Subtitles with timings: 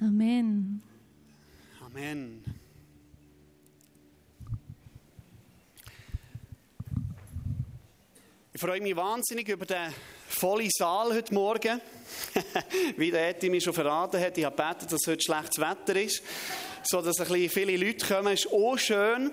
[0.00, 0.82] Amen.
[1.80, 2.44] Amen.
[8.52, 9.92] Ich freue mich wahnsinnig über den
[10.28, 11.80] vollen Saal heute Morgen.
[12.96, 16.22] Wie der Eti mir schon verraten hat, ich habe gebeten, dass heute schlechtes Wetter ist,
[16.82, 18.34] so dass ein bisschen viele Leute kommen.
[18.34, 19.30] ist auch schön.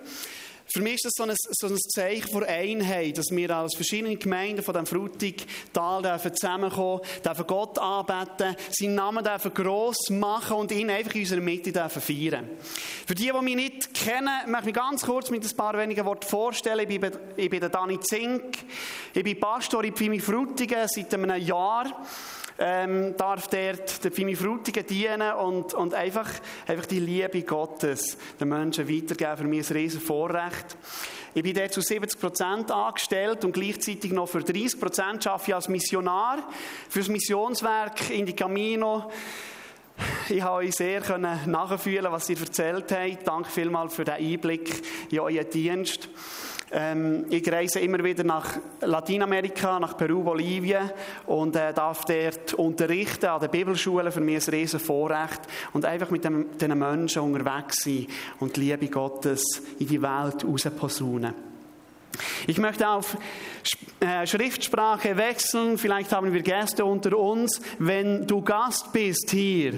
[0.74, 4.16] Für mich ist das so ein, so ein Zeichen von Einheit, dass wir als verschiedene
[4.16, 10.90] Gemeinden von dem Frutigtal zusammenkommen, dürfen Gott anbeten, seinen Namen dürfen gross machen und ihn
[10.90, 12.48] einfach in unserer Mitte dürfen feiern.
[13.06, 16.06] Für die, die mich nicht kennen, möchte ich mich ganz kurz mit ein paar wenigen
[16.06, 16.90] Worten vorstellen.
[16.90, 18.60] Ich bin, ich bin der Dani Zink,
[19.14, 22.06] ich bin Pastor in Pfimi Frutigen seit einem Jahr
[22.64, 26.30] ähm, darf dort der Fimi Frutigen dienen und, und einfach,
[26.68, 29.38] einfach die Liebe Gottes den Menschen weitergeben.
[29.38, 30.78] Für mich ein riesen Vorrecht.
[31.34, 35.56] Ich bin dort zu 70 Prozent angestellt und gleichzeitig noch für 30 Prozent arbeite ich
[35.56, 36.48] als Missionar
[36.88, 39.10] fürs Missionswerk in die Camino.
[40.30, 43.28] Ich habe euch sehr nachfühlen, was ihr erzählt habt.
[43.28, 46.10] Danke vielmals für den Einblick in euren Dienst.
[46.74, 50.90] Ähm, ich reise immer wieder nach Lateinamerika, nach Peru, Bolivien
[51.26, 54.12] und äh, darf dort unterrichten an den Bibelschulen.
[54.12, 55.42] Für mich ein riesen Vorrecht
[55.74, 58.08] und einfach mit dem, diesen Menschen unterwegs sein
[58.40, 59.44] und die Liebe Gottes
[59.80, 61.34] in die Welt rausposaunen.
[62.48, 63.18] Ich möchte auf
[64.00, 65.78] äh, Schriftsprache wechseln.
[65.78, 67.62] Vielleicht haben wir Gäste unter uns.
[67.80, 69.74] Wenn du Gast bist hier,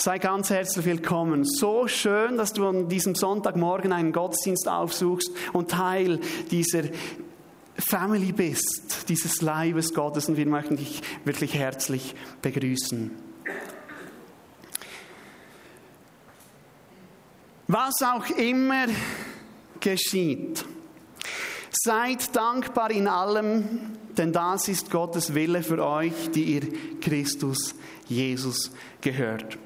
[0.00, 1.44] Sei ganz herzlich willkommen.
[1.44, 6.20] So schön, dass du an diesem Sonntagmorgen einen Gottesdienst aufsuchst und Teil
[6.52, 6.84] dieser
[7.76, 13.10] Family bist, dieses Leibes Gottes und wir möchten dich wirklich herzlich begrüßen.
[17.66, 18.86] Was auch immer
[19.80, 20.64] geschieht,
[21.72, 26.62] seid dankbar in allem, denn das ist Gottes Wille für euch, die ihr
[27.00, 27.74] Christus
[28.08, 29.58] Jesus gehört.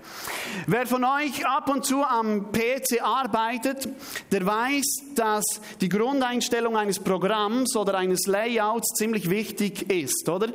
[0.67, 3.89] Wer von euch ab und zu am PC arbeitet,
[4.31, 5.45] der weiß, dass
[5.81, 10.49] die Grundeinstellung eines Programms oder eines Layouts ziemlich wichtig ist, oder?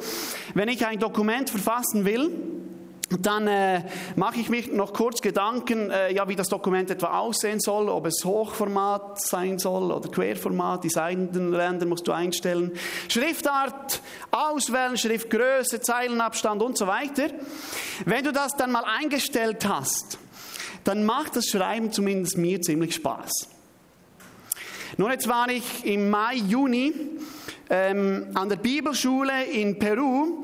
[0.53, 2.31] Wenn ich ein Dokument verfassen will,
[3.09, 3.83] dann äh,
[4.17, 8.05] mache ich mich noch kurz Gedanken, äh, ja, wie das Dokument etwa aussehen soll, ob
[8.05, 12.73] es Hochformat sein soll oder Querformat, die Seitenränder musst du einstellen,
[13.07, 14.01] Schriftart
[14.31, 17.29] auswählen, Schriftgröße, Zeilenabstand und so weiter.
[18.05, 20.17] Wenn du das dann mal eingestellt hast,
[20.83, 23.49] dann macht das Schreiben zumindest mir ziemlich Spaß.
[24.97, 26.93] Nun, jetzt war ich im Mai, Juni
[27.69, 30.43] ähm, an der Bibelschule in Peru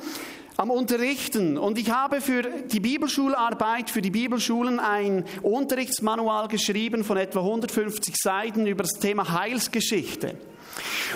[0.58, 1.58] am Unterrichten.
[1.58, 8.16] Und ich habe für die Bibelschularbeit, für die Bibelschulen ein Unterrichtsmanual geschrieben von etwa 150
[8.16, 10.36] Seiten über das Thema Heilsgeschichte.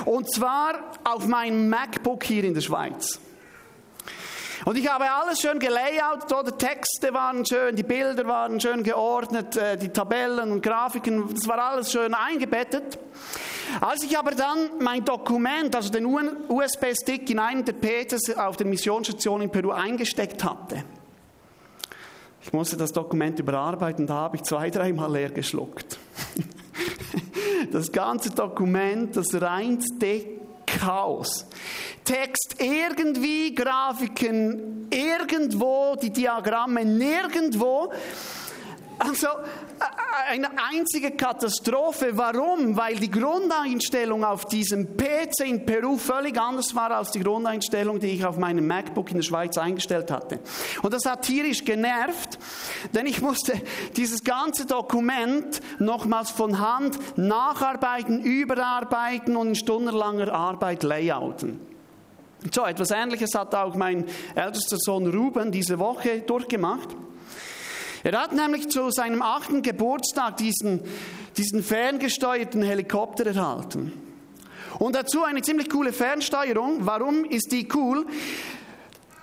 [0.05, 3.19] Und zwar auf meinem MacBook hier in der Schweiz.
[4.67, 9.55] Und ich habe alles schön gelayoutet, oder Texte waren schön, die Bilder waren schön geordnet,
[9.55, 12.99] äh, die Tabellen und Grafiken, das war alles schön eingebettet.
[13.79, 18.67] Als ich aber dann mein Dokument, also den USB-Stick in einen der PCs auf der
[18.67, 20.83] Missionsstation in Peru eingesteckt hatte,
[22.41, 25.97] ich musste das Dokument überarbeiten, da habe ich zwei, dreimal leer geschluckt.
[27.71, 30.25] Das ganze Dokument, das reinste
[30.67, 31.47] Chaos.
[32.07, 37.91] Text irgendwie, Grafiken irgendwo, die Diagramme nirgendwo.
[38.97, 42.11] Also äh, eine einzige Katastrophe.
[42.13, 42.77] Warum?
[42.77, 48.07] Weil die Grundeinstellung auf diesem PC in Peru völlig anders war als die Grundeinstellung, die
[48.07, 50.39] ich auf meinem MacBook in der Schweiz eingestellt hatte.
[50.81, 52.39] Und das hat tierisch genervt,
[52.95, 53.61] denn ich musste
[53.97, 61.66] dieses ganze Dokument nochmals von Hand nacharbeiten, überarbeiten und in stundenlanger Arbeit layouten.
[62.51, 66.89] So, etwas Ähnliches hat auch mein ältester Sohn Ruben diese Woche durchgemacht.
[68.03, 70.81] Er hat nämlich zu seinem achten Geburtstag diesen,
[71.35, 73.91] diesen ferngesteuerten Helikopter erhalten.
[74.79, 76.85] Und dazu eine ziemlich coole Fernsteuerung.
[76.85, 78.05] Warum ist die cool?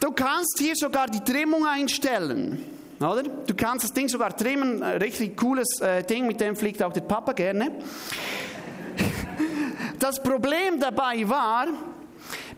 [0.01, 2.63] Du kannst hier sogar die Trimmung einstellen.
[2.99, 3.23] Oder?
[3.23, 4.83] Du kannst das Ding sogar trimmen.
[4.83, 7.71] Richtig cooles äh, Ding, mit dem fliegt auch der Papa gerne.
[9.99, 11.69] Das Problem dabei war,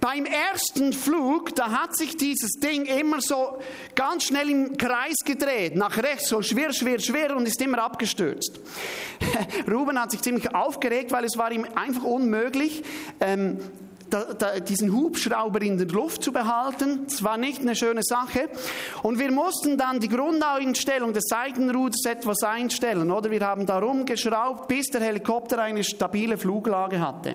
[0.01, 3.59] beim ersten Flug, da hat sich dieses Ding immer so
[3.95, 8.61] ganz schnell im Kreis gedreht, nach rechts so schwer, schwer, schwer und ist immer abgestürzt.
[9.71, 12.83] Ruben hat sich ziemlich aufgeregt, weil es war ihm einfach unmöglich,
[13.21, 13.59] ähm,
[14.11, 17.07] da, da, diesen Hubschrauber in der Luft zu behalten.
[17.07, 18.49] Das war nicht eine schöne Sache.
[19.03, 23.31] Und wir mussten dann die Grundeinstellung des Seitenruders etwas einstellen, oder?
[23.31, 27.35] Wir haben da rumgeschraubt, bis der Helikopter eine stabile Fluglage hatte.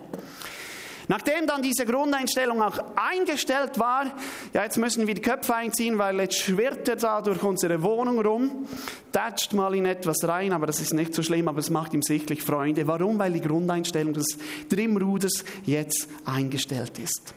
[1.08, 4.06] Nachdem dann diese Grundeinstellung auch eingestellt war,
[4.54, 8.20] ja, jetzt müssen wir die Köpfe einziehen, weil jetzt schwirrt er da durch unsere Wohnung
[8.22, 8.68] rum,
[9.12, 12.02] tätscht mal in etwas rein, aber das ist nicht so schlimm, aber es macht ihm
[12.02, 12.88] sichtlich Freunde.
[12.88, 13.20] Warum?
[13.20, 14.38] Weil die Grundeinstellung des
[14.70, 17.34] Trimmruders jetzt eingestellt ist.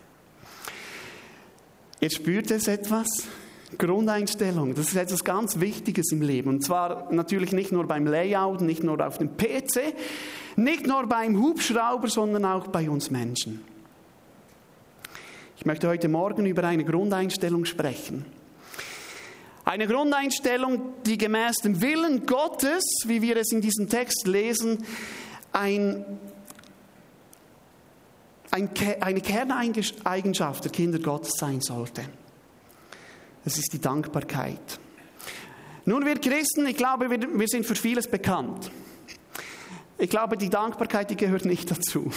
[2.00, 3.08] Jetzt spürt es etwas.
[3.78, 6.48] Grundeinstellung, das ist etwas ganz Wichtiges im Leben.
[6.48, 9.94] Und zwar natürlich nicht nur beim Layout, nicht nur auf dem PC,
[10.56, 13.62] nicht nur beim Hubschrauber, sondern auch bei uns Menschen.
[15.56, 18.24] Ich möchte heute Morgen über eine Grundeinstellung sprechen.
[19.64, 24.84] Eine Grundeinstellung, die gemäß dem Willen Gottes, wie wir es in diesem Text lesen,
[25.52, 26.04] ein,
[28.50, 28.68] ein,
[29.00, 32.02] eine Kerneigenschaft der Kinder Gottes sein sollte.
[33.44, 34.78] Das ist die Dankbarkeit.
[35.84, 38.70] Nun, wir Christen, ich glaube, wir, wir sind für vieles bekannt.
[39.98, 42.10] Ich glaube, die Dankbarkeit, die gehört nicht dazu.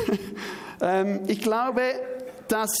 [0.80, 1.82] ähm, ich glaube,
[2.48, 2.78] dass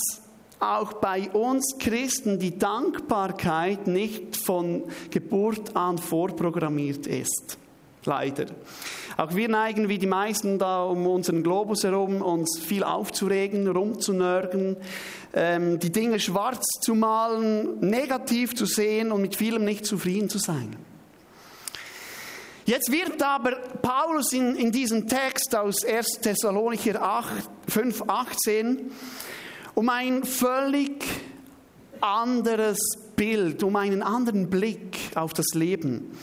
[0.60, 7.58] auch bei uns Christen die Dankbarkeit nicht von Geburt an vorprogrammiert ist.
[8.04, 8.46] Leider.
[9.16, 14.76] Auch wir neigen wie die meisten da um unseren Globus herum, uns viel aufzuregen, rumzunörgen,
[15.32, 20.38] ähm, die Dinge schwarz zu malen, negativ zu sehen und mit vielem nicht zufrieden zu
[20.38, 20.76] sein.
[22.66, 27.28] Jetzt wird aber Paulus in, in diesem Text aus 1 Thessalonicher 8,
[27.68, 28.90] 5, 18
[29.74, 31.04] um ein völlig
[32.00, 32.78] anderes
[33.16, 36.16] Bild, um einen anderen Blick auf das Leben.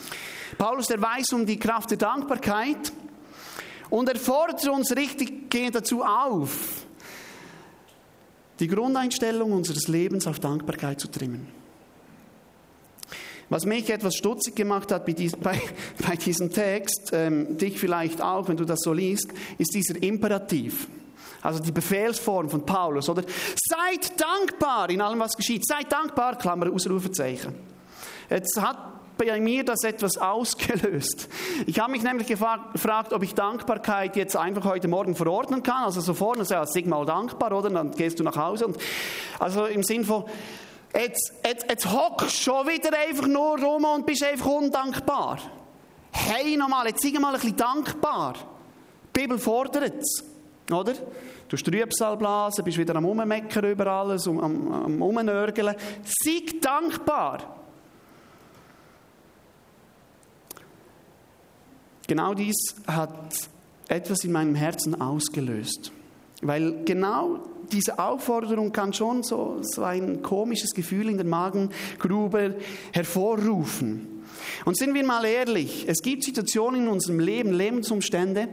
[0.61, 2.93] Paulus, der weiß um die Kraft der Dankbarkeit
[3.89, 6.85] und er fordert uns richtig dazu auf,
[8.59, 11.47] die Grundeinstellung unseres Lebens auf Dankbarkeit zu trimmen.
[13.49, 15.03] Was mich etwas stutzig gemacht hat
[15.41, 15.59] bei,
[16.07, 20.87] bei diesem Text, ähm, dich vielleicht auch, wenn du das so liest, ist dieser Imperativ.
[21.41, 23.23] Also die Befehlsform von Paulus, oder?
[23.55, 25.65] Seid dankbar in allem, was geschieht.
[25.65, 27.55] Seid dankbar, Klammer, Ausrufezeichen.
[28.29, 28.90] Jetzt hat
[29.25, 31.29] bei mir das etwas ausgelöst.
[31.67, 35.83] Ich habe mich nämlich gefragt, ob ich Dankbarkeit jetzt einfach heute Morgen verordnen kann.
[35.83, 37.69] Also so vorne, ja, sag mal dankbar, oder?
[37.69, 38.67] Dann gehst du nach Hause.
[38.67, 38.77] Und,
[39.39, 40.25] also im Sinn von,
[40.93, 45.39] Jetzt, jetzt, jetzt hockst schon wieder einfach nur rum und bist einfach undankbar.
[46.11, 48.33] Hey, nochmal, jetzt sei mal ein bisschen dankbar.
[49.15, 50.21] Die Bibel fordert es,
[50.69, 50.91] oder?
[50.91, 55.75] Du hast Trübsal blasen, bist wieder am Ummeckern über alles, am, am, am Umnörgeln.
[56.03, 57.60] Sei dankbar.
[62.11, 63.33] Genau dies hat
[63.87, 65.93] etwas in meinem Herzen ausgelöst.
[66.41, 67.39] Weil genau
[67.71, 72.55] diese Aufforderung kann schon so, so ein komisches Gefühl in der Magengrube
[72.91, 74.25] hervorrufen.
[74.65, 78.49] Und sind wir mal ehrlich, es gibt Situationen in unserem Leben, Lebensumstände,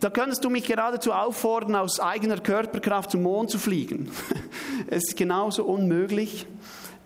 [0.00, 4.10] da könntest du mich geradezu auffordern, aus eigener Körperkraft zum Mond zu fliegen.
[4.88, 6.48] Es ist genauso unmöglich,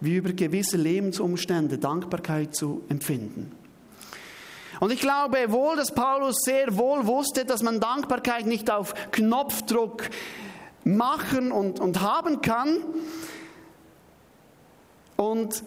[0.01, 3.60] wie über gewisse Lebensumstände Dankbarkeit zu empfinden.
[4.81, 10.09] Und ich glaube wohl, dass Paulus sehr wohl wusste, dass man Dankbarkeit nicht auf Knopfdruck
[10.85, 12.79] machen und, und haben kann.
[15.17, 15.62] Und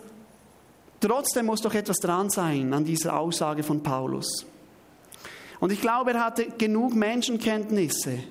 [1.00, 4.48] trotzdem muss doch etwas dran sein an dieser Aussage von Paulus.
[5.60, 8.24] Und ich glaube, er hatte genug Menschenkenntnisse,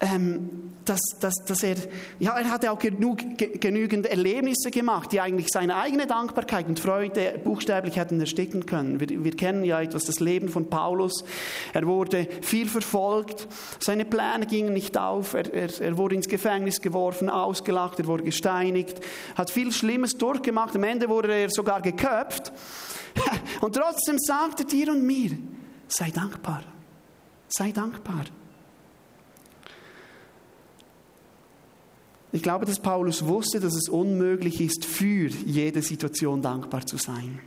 [0.00, 1.76] ähm, dass, dass, dass er,
[2.18, 7.38] ja, er hatte auch genug, genügend Erlebnisse gemacht, die eigentlich seine eigene Dankbarkeit und Freude
[7.44, 8.98] buchstäblich hätten ersticken können.
[8.98, 11.24] Wir, wir kennen ja etwas das Leben von Paulus.
[11.72, 13.46] Er wurde viel verfolgt,
[13.78, 18.24] seine Pläne gingen nicht auf, er, er, er wurde ins Gefängnis geworfen, ausgelacht, er wurde
[18.24, 19.00] gesteinigt,
[19.34, 22.52] hat viel Schlimmes durchgemacht, am Ende wurde er sogar geköpft.
[23.60, 25.36] Und trotzdem sagt er dir und mir,
[25.88, 26.62] sei dankbar,
[27.48, 28.24] sei dankbar.
[32.32, 37.40] Ich glaube, dass Paulus wusste, dass es unmöglich ist, für jede Situation dankbar zu sein.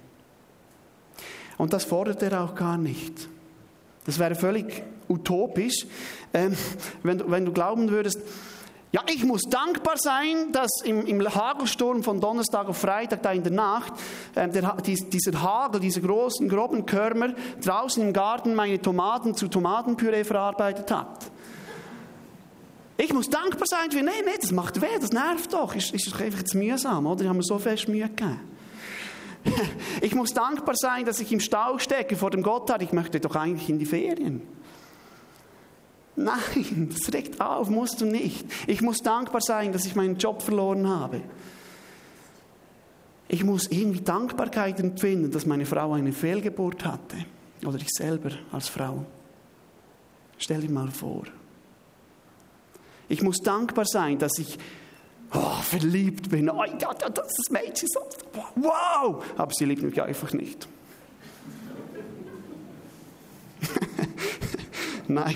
[1.57, 3.29] Und das fordert er auch gar nicht.
[4.05, 5.85] Das wäre völlig utopisch,
[6.33, 6.57] ähm,
[7.03, 8.19] wenn, du, glauben würdest,
[8.91, 13.41] ja, ich muss dankbar sein, dass im, im Hagelsturm von Donnerstag auf Freitag, da in
[13.41, 13.93] der Nacht,
[14.35, 20.23] äh, der, dieser Hagel, diese großen, groben Körmer draußen im Garten meine Tomaten zu Tomatenpüree
[20.23, 21.31] verarbeitet hat.
[22.97, 26.15] Ich muss dankbar sein für, nein, nein, das macht weh, das nervt doch, ist, ist
[26.19, 27.21] einfach zu mühsam, oder?
[27.21, 28.39] Ich habe mir so fest Mühe gegeben.
[30.01, 32.81] Ich muss dankbar sein, dass ich im Stau stecke vor dem Gotthard.
[32.81, 34.41] Ich möchte doch eigentlich in die Ferien.
[36.15, 38.45] Nein, das regt auf, musst du nicht.
[38.67, 41.21] Ich muss dankbar sein, dass ich meinen Job verloren habe.
[43.27, 47.17] Ich muss irgendwie Dankbarkeit empfinden, dass meine Frau eine Fehlgeburt hatte.
[47.65, 49.05] Oder ich selber als Frau.
[50.37, 51.23] Stell dir mal vor.
[53.09, 54.57] Ich muss dankbar sein, dass ich
[55.33, 56.49] oh, verliebt bin.
[56.49, 57.89] Oh, ja, das ist Mädchen.
[58.55, 59.23] Wow!
[59.37, 60.67] Aber sie liebt mich einfach nicht.
[65.07, 65.35] Nein,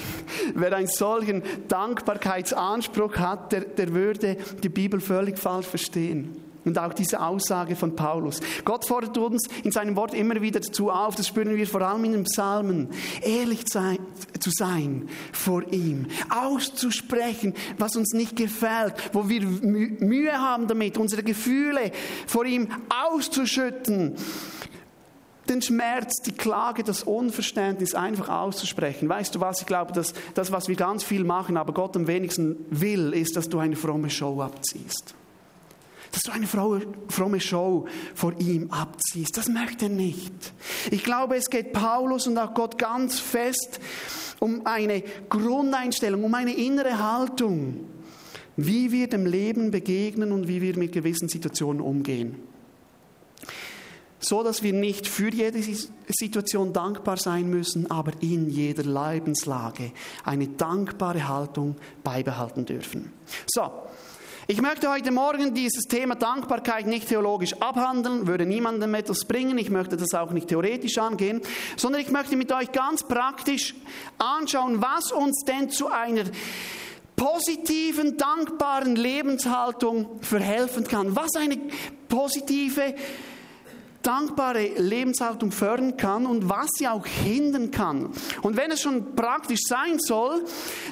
[0.56, 6.47] wer einen solchen Dankbarkeitsanspruch hat, der, der würde die Bibel völlig falsch verstehen.
[6.68, 8.42] Und auch diese Aussage von Paulus.
[8.66, 12.04] Gott fordert uns in seinem Wort immer wieder dazu auf, das spüren wir vor allem
[12.04, 12.90] in den Psalmen,
[13.22, 20.98] ehrlich zu sein vor ihm, auszusprechen, was uns nicht gefällt, wo wir Mühe haben damit,
[20.98, 21.92] unsere Gefühle
[22.28, 24.16] vor ihm auszuschütten
[25.48, 29.08] den Schmerz, die Klage, das Unverständnis einfach auszusprechen.
[29.08, 29.62] Weißt du was?
[29.62, 33.38] Ich glaube, dass das, was wir ganz viel machen, aber Gott am wenigsten will, ist,
[33.38, 35.16] dass du eine fromme Show abziehst.
[36.18, 36.48] Dass du eine
[37.10, 39.38] fromme Show vor ihm abziehst.
[39.38, 40.34] Das möchte er nicht.
[40.90, 43.80] Ich glaube, es geht Paulus und auch Gott ganz fest
[44.40, 47.86] um eine Grundeinstellung, um eine innere Haltung,
[48.56, 52.38] wie wir dem Leben begegnen und wie wir mit gewissen Situationen umgehen
[54.20, 55.62] so dass wir nicht für jede
[56.08, 59.92] Situation dankbar sein müssen, aber in jeder Lebenslage
[60.24, 63.14] eine dankbare Haltung beibehalten dürfen.
[63.46, 63.72] So,
[64.50, 69.70] ich möchte heute Morgen dieses Thema Dankbarkeit nicht theologisch abhandeln, würde niemandem etwas bringen, ich
[69.70, 71.42] möchte das auch nicht theoretisch angehen,
[71.75, 73.75] sondern ich möchte mit euch ganz praktisch
[74.18, 76.24] anschauen, was uns denn zu einer
[77.18, 81.58] positiven, dankbaren Lebenshaltung verhelfen kann, was eine
[82.08, 82.96] positive
[84.08, 88.10] dankbare Lebenshaltung fördern kann und was sie auch hindern kann.
[88.42, 90.46] Und wenn es schon praktisch sein soll,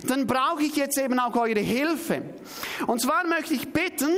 [0.05, 2.23] dann brauche ich jetzt eben auch eure Hilfe.
[2.87, 4.09] Und zwar möchte ich bitten,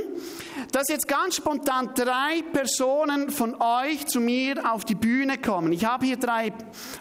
[0.71, 5.71] dass jetzt ganz spontan drei Personen von euch zu mir auf die Bühne kommen.
[5.71, 6.51] Ich habe hier drei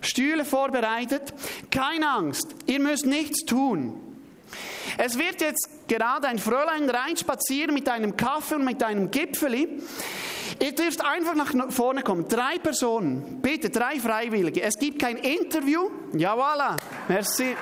[0.03, 1.33] Stühle vorbereitet.
[1.71, 4.01] Keine Angst, ihr müsst nichts tun.
[4.99, 9.81] Es wird jetzt gerade ein Fräulein reinspazieren mit einem Kaffee und mit einem Gipfeli.
[10.59, 12.29] Ihr dürft einfach nach vorne kommen.
[12.29, 13.41] Drei Personen.
[13.43, 14.63] Bitte, drei Freiwillige.
[14.63, 15.91] Es gibt kein Interview.
[16.15, 16.77] Ja, voilà.
[17.09, 17.55] Merci.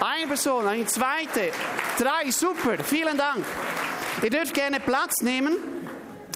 [0.00, 1.50] Eine Person, eine zweite.
[1.98, 2.82] Drei, super.
[2.82, 3.44] Vielen Dank.
[4.22, 5.56] Ihr dürft gerne Platz nehmen.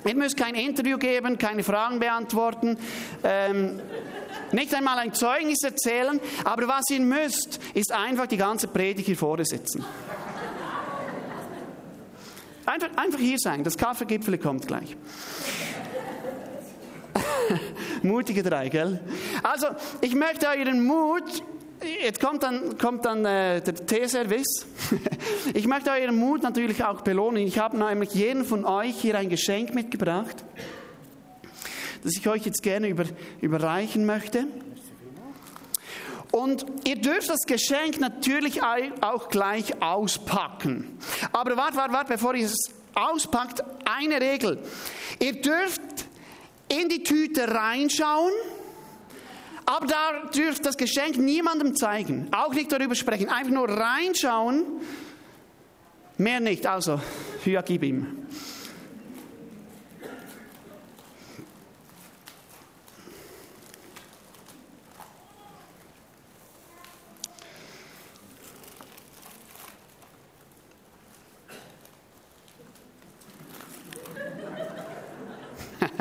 [0.04, 2.76] Ihr müsst kein Interview geben, keine Fragen beantworten.
[3.22, 3.80] Ähm,
[4.50, 9.16] nicht einmal ein Zeugnis erzählen, aber was ihr müsst, ist einfach die ganze Predigt hier
[9.16, 9.84] vorne sitzen.
[12.66, 14.96] Einfach, einfach hier sein, das Kaffeegipfel kommt gleich.
[18.02, 19.00] Mutige drei, gell?
[19.42, 19.68] Also,
[20.00, 21.42] ich möchte euren Mut,
[22.02, 24.66] jetzt kommt dann, kommt dann äh, der Teeservice.
[25.54, 27.46] ich möchte euren Mut natürlich auch belohnen.
[27.46, 30.44] Ich habe nämlich jeden von euch hier ein Geschenk mitgebracht,
[32.04, 33.04] das ich euch jetzt gerne über,
[33.40, 34.46] überreichen möchte.
[36.32, 40.98] Und ihr dürft das Geschenk natürlich auch gleich auspacken.
[41.30, 42.56] Aber warte, warte, warte, bevor ihr es
[42.94, 44.58] auspackt, eine Regel.
[45.18, 45.80] Ihr dürft
[46.80, 48.32] in die Tüte reinschauen,
[49.66, 54.64] aber da dürft das Geschenk niemandem zeigen, auch nicht darüber sprechen, einfach nur reinschauen,
[56.18, 56.66] mehr nicht.
[56.66, 57.00] Also,
[57.44, 58.26] ja, gib ihm.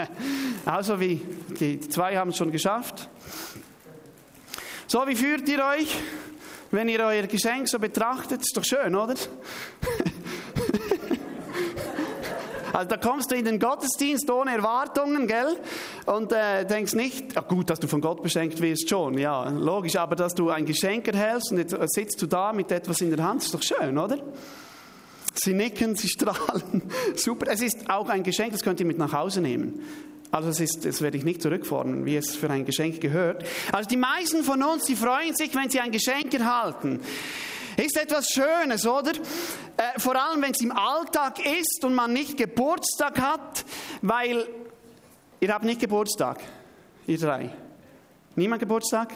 [0.65, 1.21] Also wie,
[1.59, 3.09] die zwei haben es schon geschafft.
[4.87, 5.95] So, wie fühlt ihr euch,
[6.69, 8.41] wenn ihr euer Geschenk so betrachtet?
[8.41, 9.15] Ist doch schön, oder?
[12.73, 15.57] Also da kommst du in den Gottesdienst ohne Erwartungen, gell?
[16.05, 19.97] Und äh, denkst nicht, ja gut, dass du von Gott beschenkt wirst, schon, ja, logisch,
[19.97, 23.25] aber dass du ein Geschenk erhältst und jetzt sitzt du da mit etwas in der
[23.25, 24.17] Hand, ist doch schön, oder?
[25.33, 26.83] Sie nicken, sie strahlen,
[27.15, 27.47] super.
[27.49, 29.81] Es ist auch ein Geschenk, das könnt ihr mit nach Hause nehmen.
[30.31, 33.43] Also das, ist, das werde ich nicht zurückfordern, wie es für ein Geschenk gehört.
[33.71, 37.01] Also die meisten von uns, die freuen sich, wenn sie ein Geschenk erhalten.
[37.77, 39.11] Ist etwas Schönes, oder?
[39.11, 43.65] Äh, vor allem, wenn es im Alltag ist und man nicht Geburtstag hat,
[44.01, 44.47] weil
[45.39, 46.39] ihr habt nicht Geburtstag,
[47.07, 47.49] ihr drei.
[48.35, 49.13] Niemand Geburtstag?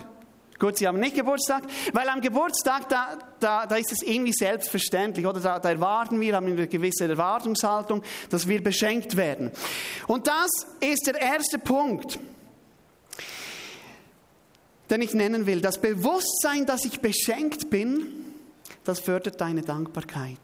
[0.57, 5.25] Gut, Sie haben nicht Geburtstag, weil am Geburtstag, da, da, da ist es irgendwie selbstverständlich,
[5.25, 5.41] oder?
[5.41, 9.51] Da, da erwarten wir, haben eine gewisse Erwartungshaltung, dass wir beschenkt werden.
[10.07, 12.19] Und das ist der erste Punkt,
[14.89, 15.59] den ich nennen will.
[15.59, 18.07] Das Bewusstsein, dass ich beschenkt bin,
[18.85, 20.37] das fördert deine Dankbarkeit.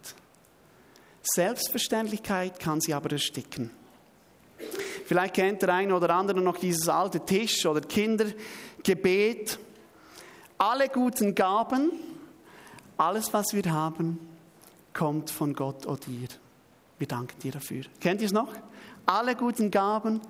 [1.23, 3.69] Selbstverständlichkeit kann sie aber ersticken.
[5.05, 9.59] Vielleicht kennt der eine oder andere noch dieses alte Tisch- oder Kindergebet
[10.61, 11.91] alle guten Gaben,
[12.95, 14.19] alles, was wir haben,
[14.93, 16.27] kommt von Gott oder dir.
[16.99, 17.85] Wir danken dir dafür.
[17.99, 18.53] Kennt ihr es noch?
[19.07, 20.21] Alle guten Gaben,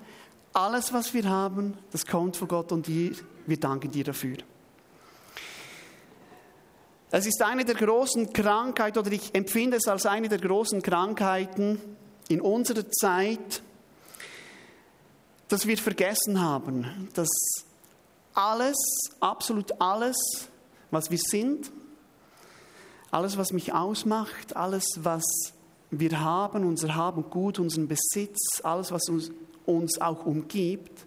[0.54, 3.12] alles, was wir haben, das kommt von Gott und dir.
[3.46, 4.38] Wir danken dir dafür.
[7.10, 11.82] Es ist eine der großen Krankheiten, oder ich empfinde es als eine der großen Krankheiten
[12.30, 13.62] in unserer Zeit,
[15.50, 17.28] dass wir vergessen haben, dass
[18.34, 18.78] alles,
[19.20, 20.18] absolut alles,
[20.90, 21.72] was wir sind,
[23.12, 25.24] alles, was mich ausmacht, alles, was
[25.90, 29.32] wir haben, unser Haben Gut, unseren Besitz, alles, was uns,
[29.66, 31.06] uns auch umgibt,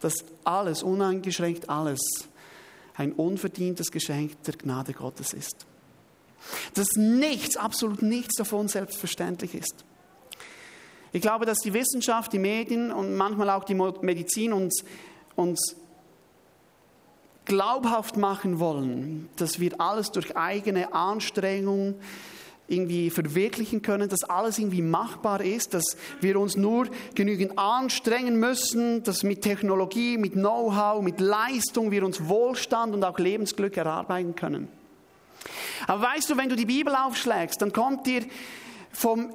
[0.00, 2.00] dass alles, uneingeschränkt alles,
[2.96, 5.66] ein unverdientes Geschenk der Gnade Gottes ist.
[6.74, 9.84] Dass nichts, absolut nichts davon selbstverständlich ist.
[11.12, 14.84] Ich glaube, dass die Wissenschaft, die Medien und manchmal auch die Medizin uns,
[15.34, 15.76] uns
[17.44, 21.96] glaubhaft machen wollen, dass wir alles durch eigene Anstrengung
[22.70, 29.02] irgendwie verwirklichen können, dass alles irgendwie machbar ist, dass wir uns nur genügend anstrengen müssen,
[29.02, 34.68] dass mit Technologie, mit Know-how, mit Leistung wir uns Wohlstand und auch Lebensglück erarbeiten können.
[35.88, 38.24] Aber weißt du, wenn du die Bibel aufschlägst, dann kommt dir
[38.92, 39.32] vom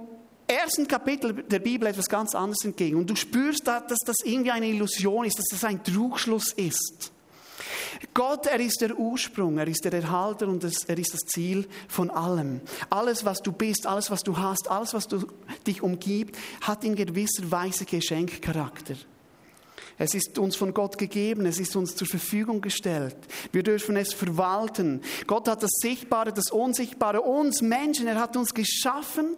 [0.48, 2.98] ersten Kapitel der Bibel etwas ganz anderes entgegen.
[2.98, 7.12] Und du spürst, dass das irgendwie eine Illusion ist, dass das ein Trugschluss ist.
[8.14, 12.10] Gott, er ist der Ursprung, er ist der Erhalter und er ist das Ziel von
[12.10, 12.62] allem.
[12.90, 15.28] Alles, was du bist, alles, was du hast, alles, was du,
[15.66, 18.96] dich umgibt, hat in gewisser Weise Geschenkcharakter.
[19.98, 23.16] Es ist uns von Gott gegeben, es ist uns zur Verfügung gestellt.
[23.54, 25.02] Wir dürfen es verwalten.
[25.26, 29.38] Gott hat das Sichtbare, das Unsichtbare, uns Menschen, er hat uns geschaffen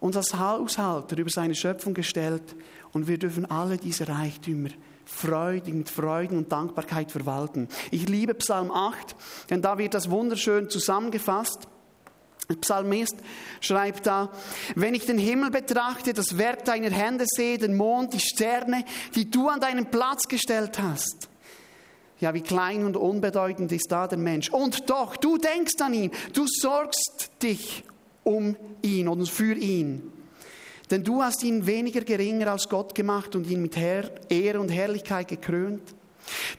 [0.00, 2.54] uns als Haushalter über seine Schöpfung gestellt
[2.92, 4.70] und wir dürfen alle diese Reichtümer
[5.06, 7.68] freudig, mit Freuden und Dankbarkeit verwalten.
[7.90, 9.16] Ich liebe Psalm 8,
[9.48, 11.68] denn da wird das wunderschön zusammengefasst.
[12.48, 13.16] Der Psalmist
[13.60, 14.30] schreibt da,
[14.74, 18.84] wenn ich den Himmel betrachte, das Werk deiner Hände sehe, den Mond, die Sterne,
[19.14, 21.28] die du an deinen Platz gestellt hast.
[22.18, 24.48] Ja, wie klein und unbedeutend ist da der Mensch.
[24.50, 27.84] Und doch, du denkst an ihn, du sorgst dich
[28.22, 30.12] um ihn und für ihn.
[30.90, 35.28] Denn du hast ihn weniger geringer als Gott gemacht und ihn mit Ehre und Herrlichkeit
[35.28, 35.82] gekrönt.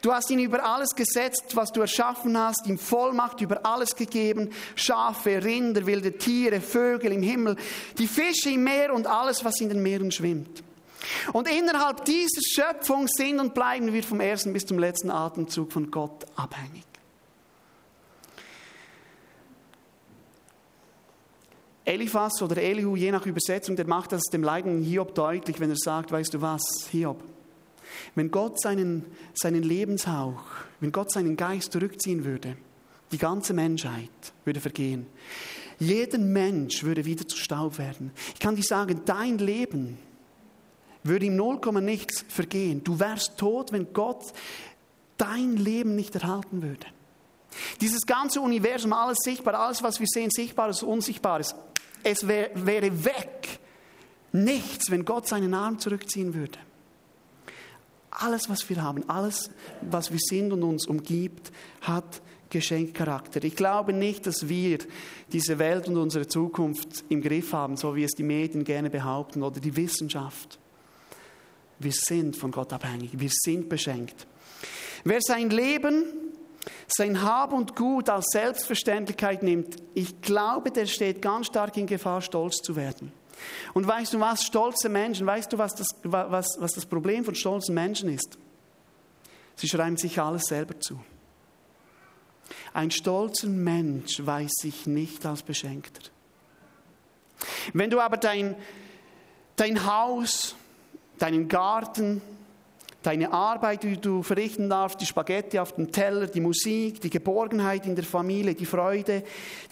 [0.00, 4.50] Du hast ihn über alles gesetzt, was du erschaffen hast, ihm Vollmacht über alles gegeben,
[4.74, 7.56] Schafe, Rinder, wilde Tiere, Vögel im Himmel,
[7.98, 10.62] die Fische im Meer und alles, was in den Meeren schwimmt.
[11.32, 15.90] Und innerhalb dieser Schöpfung sind und bleiben wir vom ersten bis zum letzten Atemzug von
[15.90, 16.87] Gott abhängig.
[21.88, 25.76] Eliphas oder Elihu, je nach Übersetzung, der macht das dem leidenden Hiob deutlich, wenn er
[25.76, 27.22] sagt, weißt du was, Hiob,
[28.14, 30.42] wenn Gott seinen, seinen Lebenshauch,
[30.80, 32.56] wenn Gott seinen Geist zurückziehen würde,
[33.10, 34.10] die ganze Menschheit
[34.44, 35.06] würde vergehen.
[35.78, 38.10] Jeder Mensch würde wieder zu Staub werden.
[38.34, 39.98] Ich kann dir sagen, dein Leben
[41.04, 42.82] würde im Nullkomma nichts vergehen.
[42.84, 44.24] Du wärst tot, wenn Gott
[45.16, 46.86] dein Leben nicht erhalten würde.
[47.80, 51.54] Dieses ganze Universum, alles sichtbar, alles, was wir sehen, Sichtbares, Unsichtbares,
[52.02, 53.60] es wär, wäre weg.
[54.32, 56.58] Nichts, wenn Gott seinen Arm zurückziehen würde.
[58.10, 63.44] Alles, was wir haben, alles, was wir sind und uns umgibt, hat Geschenkcharakter.
[63.44, 64.78] Ich glaube nicht, dass wir
[65.32, 69.42] diese Welt und unsere Zukunft im Griff haben, so wie es die Medien gerne behaupten
[69.42, 70.58] oder die Wissenschaft.
[71.78, 74.26] Wir sind von Gott abhängig, wir sind beschenkt.
[75.04, 76.04] Wer sein Leben
[76.88, 82.22] sein Hab und Gut als Selbstverständlichkeit nimmt, ich glaube, der steht ganz stark in Gefahr,
[82.22, 83.12] stolz zu werden.
[83.74, 87.34] Und weißt du was, stolze Menschen, weißt du, was das, was, was das Problem von
[87.34, 88.38] stolzen Menschen ist?
[89.54, 90.98] Sie schreiben sich alles selber zu.
[92.72, 96.10] Ein stolzer Mensch weiß sich nicht als Beschenkter.
[97.72, 98.56] Wenn du aber dein,
[99.56, 100.56] dein Haus,
[101.18, 102.22] deinen Garten,
[103.02, 107.86] deine Arbeit, die du verrichten darfst, die Spaghetti auf dem Teller, die Musik, die Geborgenheit
[107.86, 109.22] in der Familie, die Freude,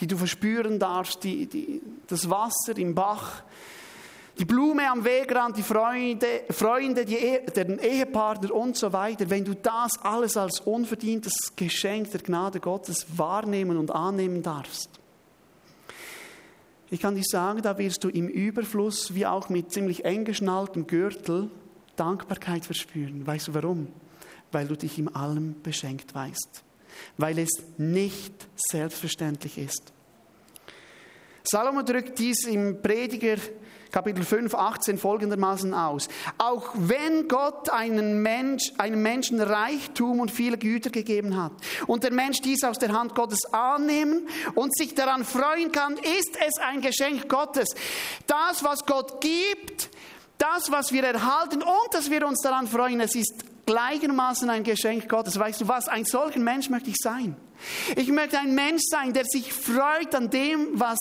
[0.01, 3.43] die du verspüren darfst, die, die, das Wasser im Bach,
[4.39, 9.31] die Blume am Wegrand, die Freunde, Freunde die e den Ehepartner und so weiter.
[9.31, 14.91] Wenn du das alles als unverdientes Geschenk der Gnade Gottes wahrnehmen und annehmen darfst,
[16.89, 20.87] ich kann dir sagen, da wirst du im Überfluss, wie auch mit ziemlich eng geschnalltem
[20.87, 21.51] Gürtel,
[21.97, 23.27] Dankbarkeit verspüren.
[23.27, 23.89] Weißt du warum?
[24.53, 26.63] Weil du dich in allem beschenkt weißt.
[27.19, 29.93] Weil es nicht selbstverständlich ist.
[31.43, 33.37] Salomo drückt dies im Prediger
[33.97, 36.09] Kapitel 5, 18 folgendermaßen aus.
[36.39, 41.53] Auch wenn Gott einen Mensch, einem Menschen Reichtum und viele Güter gegeben hat
[41.87, 46.37] und der Mensch dies aus der Hand Gottes annehmen und sich daran freuen kann, ist
[46.47, 47.75] es ein Geschenk Gottes.
[48.27, 49.89] Das, was Gott gibt,
[50.39, 55.09] das, was wir erhalten und dass wir uns daran freuen, es ist gleichermaßen ein Geschenk
[55.09, 55.39] Gottes.
[55.39, 55.89] Weißt du was?
[55.89, 57.37] Ein solcher Mensch möchte ich sein.
[57.97, 60.99] Ich möchte ein Mensch sein, der sich freut an dem, was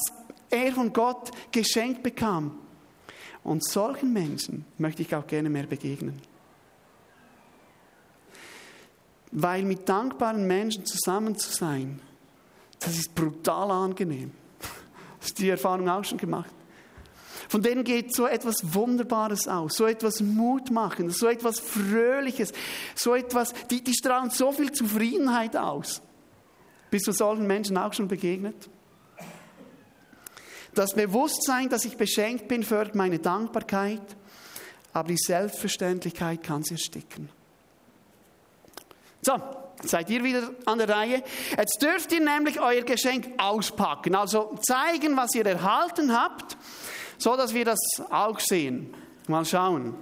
[0.50, 2.60] er von Gott geschenkt bekam.
[3.44, 6.20] Und solchen Menschen möchte ich auch gerne mehr begegnen.
[9.32, 12.02] Weil mit dankbaren Menschen zusammen zu sein,
[12.80, 14.32] das ist brutal angenehm.
[15.22, 16.54] Hast du die Erfahrung auch schon gemacht?
[17.50, 22.54] Von denen geht so etwas Wunderbares aus, so etwas Mutmachendes, so etwas Fröhliches,
[22.96, 26.02] so etwas, die, die strahlen so viel Zufriedenheit aus.
[26.90, 28.70] Bist du solchen Menschen auch schon begegnet?
[30.74, 34.02] Das Bewusstsein, dass ich beschenkt bin, fördert meine Dankbarkeit,
[34.94, 37.30] aber die Selbstverständlichkeit kann sie ersticken.
[39.22, 39.34] So,
[39.84, 41.24] seid ihr wieder an der Reihe.
[41.58, 46.58] Jetzt dürft ihr nämlich euer Geschenk auspacken, also zeigen, was ihr erhalten habt,
[47.18, 48.94] so dass wir das auch sehen.
[49.28, 49.96] Mal schauen.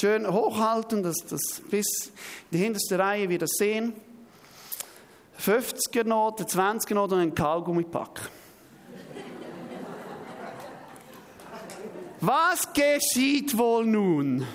[0.00, 2.12] Schön hochhalten, dass das bis
[2.50, 3.92] die hinterste Reihe wir das sehen.
[5.38, 8.30] 50er Note, 20er Note und ein Kaugummipack.
[12.20, 14.46] Was geschieht wohl nun?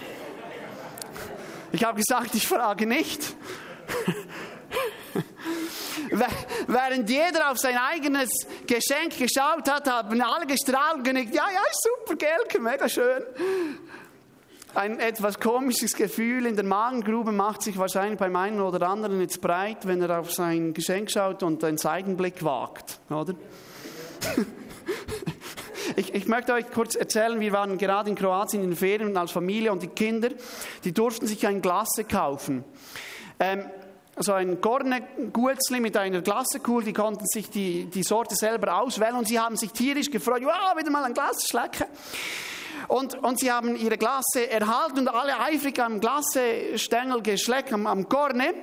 [1.72, 3.36] Ich habe gesagt, ich frage nicht.
[6.68, 8.30] Während jeder auf sein eigenes
[8.68, 11.34] Geschenk geschaut hat, haben alle gestrahlt und genickt.
[11.34, 13.24] Ja, ja, super, Gelke, mega schön.
[14.74, 19.40] Ein etwas komisches Gefühl in der Magengrube macht sich wahrscheinlich beim einen oder anderen jetzt
[19.40, 23.34] breit, wenn er auf sein Geschenk schaut und einen Seitenblick wagt, oder?
[25.98, 29.32] Ich, ich, möchte euch kurz erzählen, wir waren gerade in Kroatien in den Ferien als
[29.32, 30.30] Familie und die Kinder,
[30.84, 32.66] die durften sich ein Glasse kaufen.
[33.40, 33.66] Ähm,
[34.16, 35.02] also ein Gorne
[35.34, 39.58] Guetzli mit einer Glassekuhl, die konnten sich die, die Sorte selber auswählen und sie haben
[39.58, 41.86] sich tierisch gefreut, wow, wieder mal ein Glas schlecken.
[42.88, 48.08] Und, und sie haben ihre Glasse erhalten und alle eifrig am Glassestängel geschleckt, am, am
[48.08, 48.54] Korne,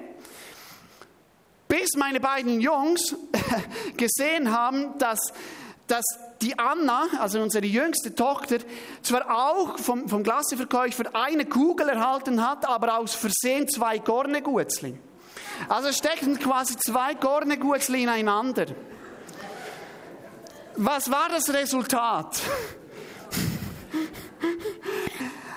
[1.68, 3.14] bis meine beiden Jungs
[3.96, 5.32] gesehen haben, dass,
[5.86, 6.04] dass
[6.40, 8.58] die Anna, also unsere jüngste Tochter,
[9.02, 14.98] zwar auch vom, vom Glasseverkäufer eine Kugel erhalten hat, aber aus Versehen zwei Gornegutzli.
[15.68, 18.66] Also stecken quasi zwei Gornegutzli ineinander.
[20.76, 22.40] Was war das Resultat?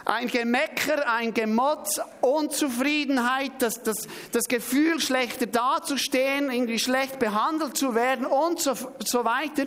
[0.06, 7.96] Ein Gemecker, ein Gemotz, Unzufriedenheit, das, das, das Gefühl, schlechter dazustehen, irgendwie schlecht behandelt zu
[7.96, 9.66] werden und so, so weiter.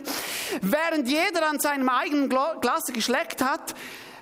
[0.61, 3.75] Während jeder an seinem eigenen Glas geschleckt hat,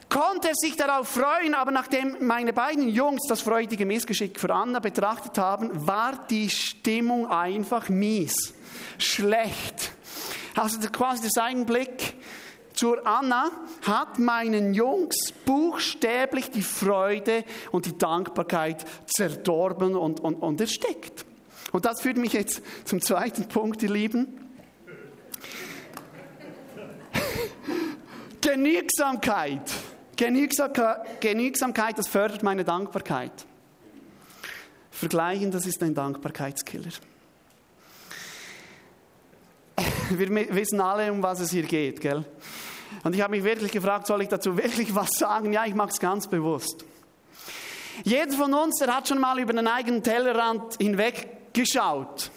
[0.10, 5.38] konnte sich darauf freuen, aber nachdem meine beiden Jungs das freudige Missgeschick für Anna betrachtet
[5.38, 8.54] haben, war die Stimmung einfach mies,
[8.98, 9.92] schlecht.
[10.56, 12.16] Also quasi der Seitenblick
[12.74, 13.50] zur Anna
[13.88, 21.26] hat meinen Jungs buchstäblich die Freude und die Dankbarkeit zerdorben und, und, und erstickt.
[21.72, 24.28] Und das führt mich jetzt zum zweiten Punkt, ihr Lieben.
[28.42, 29.62] Genügsamkeit.
[30.18, 33.46] Genügsamkeit, das fördert meine Dankbarkeit.
[34.92, 36.90] Vergleichen, das ist ein Dankbarkeitskiller.
[40.10, 42.26] Wir wissen alle, um was es hier geht, gell?
[43.04, 45.54] Und ich habe mich wirklich gefragt, soll ich dazu wirklich was sagen?
[45.54, 46.84] Ja, ich mache es ganz bewusst.
[48.04, 52.32] Jeder von uns, der hat schon mal über den eigenen Tellerrand hinweg geschaut.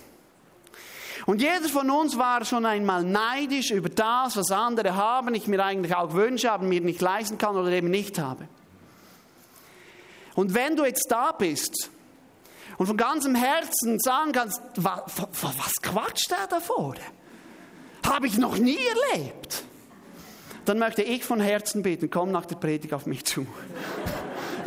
[1.30, 5.64] Und jeder von uns war schon einmal neidisch über das, was andere haben, ich mir
[5.64, 8.48] eigentlich auch wünsche, aber mir nicht leisten kann oder eben nicht habe.
[10.34, 11.92] Und wenn du jetzt da bist
[12.78, 15.02] und von ganzem Herzen sagen kannst, was,
[15.40, 16.98] was quatscht der da vorne?
[18.04, 18.80] Habe ich noch nie
[19.12, 19.62] erlebt
[20.64, 23.46] dann möchte ich von Herzen beten, komm nach der Predigt auf mich zu.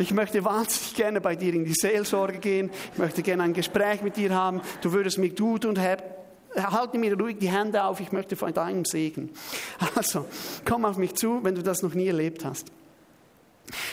[0.00, 2.70] Ich möchte wahnsinnig gerne bei dir in die Seelsorge gehen.
[2.94, 4.60] Ich möchte gerne ein Gespräch mit dir haben.
[4.80, 5.78] Du würdest mich gut und
[6.56, 8.00] halte mir ruhig die Hände auf.
[8.00, 9.30] Ich möchte von deinem Segen.
[9.94, 10.26] Also,
[10.64, 12.70] komm auf mich zu, wenn du das noch nie erlebt hast.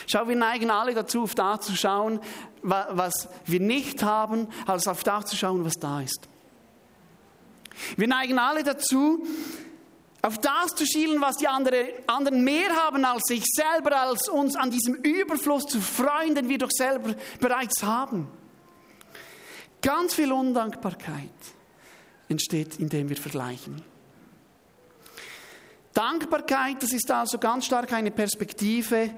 [0.06, 2.20] Schau, wir neigen alle dazu, auf das zu schauen,
[2.62, 6.28] was wir nicht haben, als auf das zu schauen, was da ist.
[7.96, 9.26] Wir neigen alle dazu,
[10.20, 14.54] auf das zu schielen, was die andere, anderen mehr haben als sich selber, als uns
[14.54, 18.28] an diesem Überfluss zu freuen, den wir doch selber bereits haben.
[19.80, 21.30] Ganz viel Undankbarkeit
[22.32, 23.82] entsteht, indem wir vergleichen.
[25.94, 29.10] Dankbarkeit, das ist also ganz stark eine Perspektive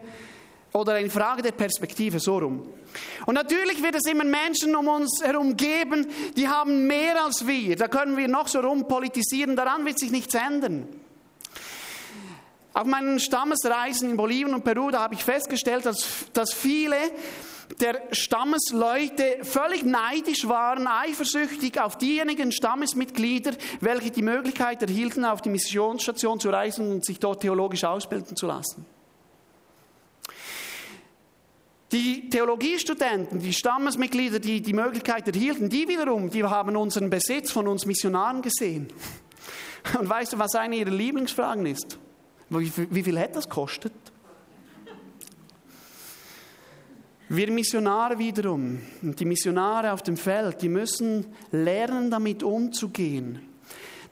[0.72, 2.66] oder eine Frage der Perspektive, so rum.
[3.26, 7.76] Und natürlich wird es immer Menschen um uns herum geben, die haben mehr als wir.
[7.76, 10.88] Da können wir noch so rumpolitisieren, daran wird sich nichts ändern.
[12.72, 16.96] Auf meinen Stammesreisen in Bolivien und Peru, da habe ich festgestellt, dass, dass viele
[17.80, 25.50] der Stammesleute völlig neidisch waren, eifersüchtig auf diejenigen Stammesmitglieder, welche die Möglichkeit erhielten, auf die
[25.50, 28.86] Missionsstation zu reisen und sich dort theologisch ausbilden zu lassen.
[31.92, 37.68] Die Theologiestudenten, die Stammesmitglieder, die die Möglichkeit erhielten, die wiederum, die haben unseren Besitz von
[37.68, 38.88] uns Missionaren gesehen.
[39.98, 41.98] Und weißt du, was eine ihrer Lieblingsfragen ist?
[42.48, 43.92] Wie viel, wie viel hätte das kostet?
[47.36, 53.40] Wir Missionare wiederum, die Missionare auf dem Feld, die müssen lernen, damit umzugehen.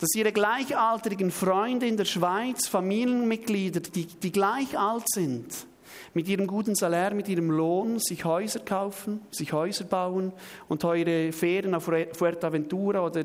[0.01, 5.47] Dass ihre gleichaltrigen Freunde in der Schweiz, Familienmitglieder, die, die gleich alt sind,
[6.15, 10.33] mit ihrem guten Salär, mit ihrem Lohn sich Häuser kaufen, sich Häuser bauen
[10.69, 13.23] und teure Ferien auf Fuerteventura oder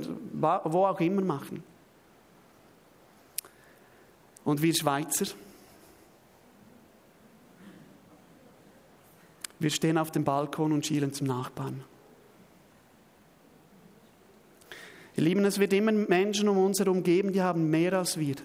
[0.63, 1.63] wo auch immer machen.
[4.43, 5.25] Und wir Schweizer,
[9.59, 11.83] wir stehen auf dem Balkon und schielen zum Nachbarn.
[15.15, 18.35] Ihr Lieben, es wird immer Menschen um uns herum geben, die haben mehr als wir.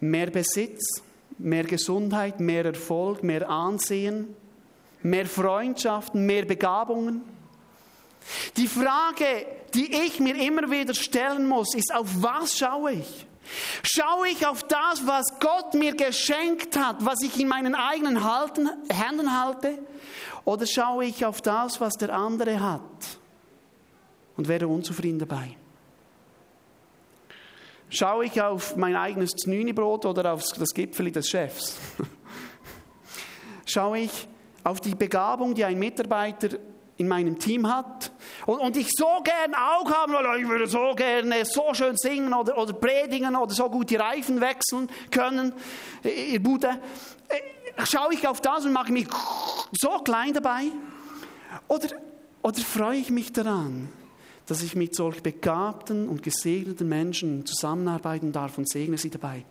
[0.00, 1.02] Mehr Besitz,
[1.38, 4.36] mehr Gesundheit, mehr Erfolg, mehr Ansehen,
[5.02, 7.22] mehr Freundschaften, mehr Begabungen.
[8.58, 13.26] Die Frage, die ich mir immer wieder stellen muss, ist, auf was schaue ich?
[13.82, 18.22] Schaue ich auf das, was Gott mir geschenkt hat, was ich in meinen eigenen
[18.90, 19.78] Händen halte,
[20.44, 23.18] oder schaue ich auf das, was der andere hat
[24.36, 25.56] und werde unzufrieden dabei?
[27.88, 31.78] Schaue ich auf mein eigenes Znünibrot oder auf das Gipfeli des Chefs?
[33.66, 34.28] Schaue ich
[34.64, 36.58] auf die Begabung, die ein Mitarbeiter
[36.96, 38.12] in meinem Team hat
[38.46, 42.32] und, und ich so gern auch haben will, ich würde so gerne so schön singen
[42.32, 45.52] oder, oder predigen oder so gut die Reifen wechseln können,
[46.04, 46.68] ihr Bude,
[47.28, 49.08] äh, schaue ich auf das und mache mich
[49.72, 50.64] so klein dabei?
[51.68, 51.88] Oder,
[52.42, 53.88] oder freue ich mich daran,
[54.46, 59.44] dass ich mit solch begabten und gesegneten Menschen zusammenarbeiten darf und segne sie dabei?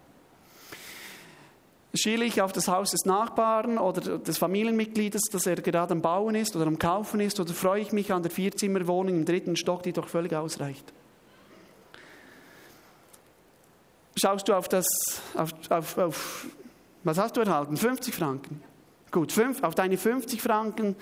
[1.96, 6.36] Schiele ich auf das Haus des Nachbarn oder des Familienmitgliedes, das er gerade am Bauen
[6.36, 9.84] ist oder am Kaufen ist, oder freue ich mich an der Vierzimmerwohnung im dritten Stock,
[9.84, 10.92] die doch völlig ausreicht?
[14.16, 14.86] Schaust du auf das,
[15.36, 16.46] auf, auf, auf
[17.04, 17.78] was hast du erhalten?
[17.78, 18.64] 50 Franken.
[19.12, 20.96] Gut, fünf, auf deine 50 Franken,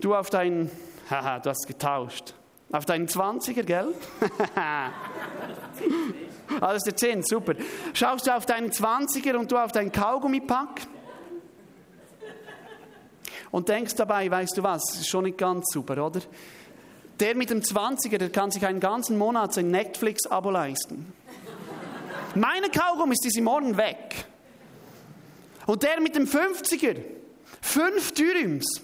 [0.00, 0.70] du auf deinen,
[1.10, 2.34] haha, du hast getauscht.
[2.72, 3.94] Auf deinen 20er, gell?
[6.60, 7.54] Das ist der 10, super.
[7.92, 10.82] Schaust du auf deinen 20er und du auf deinen Kaugummipack
[13.50, 16.20] und denkst dabei, weißt du was, ist schon nicht ganz super, oder?
[17.20, 21.12] Der mit dem 20er, der kann sich einen ganzen Monat sein Netflix-Abo leisten.
[22.34, 24.26] Meine Kaugummis, die sind morgen weg.
[25.66, 26.96] Und der mit dem 50er,
[27.60, 28.82] fünf Dürüms,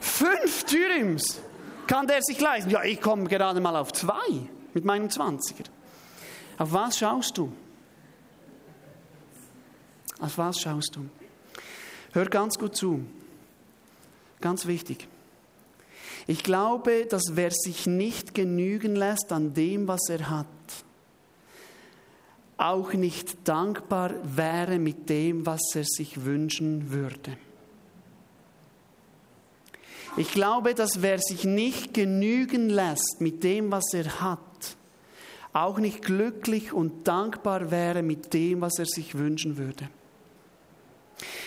[0.00, 1.40] fünf Dürüms
[1.86, 2.70] kann der sich leisten.
[2.70, 5.66] Ja, ich komme gerade mal auf zwei mit meinem 20er.
[6.58, 7.52] Auf was schaust du?
[10.20, 11.08] Auf was schaust du?
[12.12, 13.04] Hör ganz gut zu.
[14.40, 15.08] Ganz wichtig.
[16.26, 20.46] Ich glaube, dass wer sich nicht genügen lässt an dem, was er hat,
[22.56, 27.36] auch nicht dankbar wäre mit dem, was er sich wünschen würde.
[30.16, 34.76] Ich glaube, dass wer sich nicht genügen lässt mit dem, was er hat,
[35.52, 39.88] auch nicht glücklich und dankbar wäre mit dem, was er sich wünschen würde.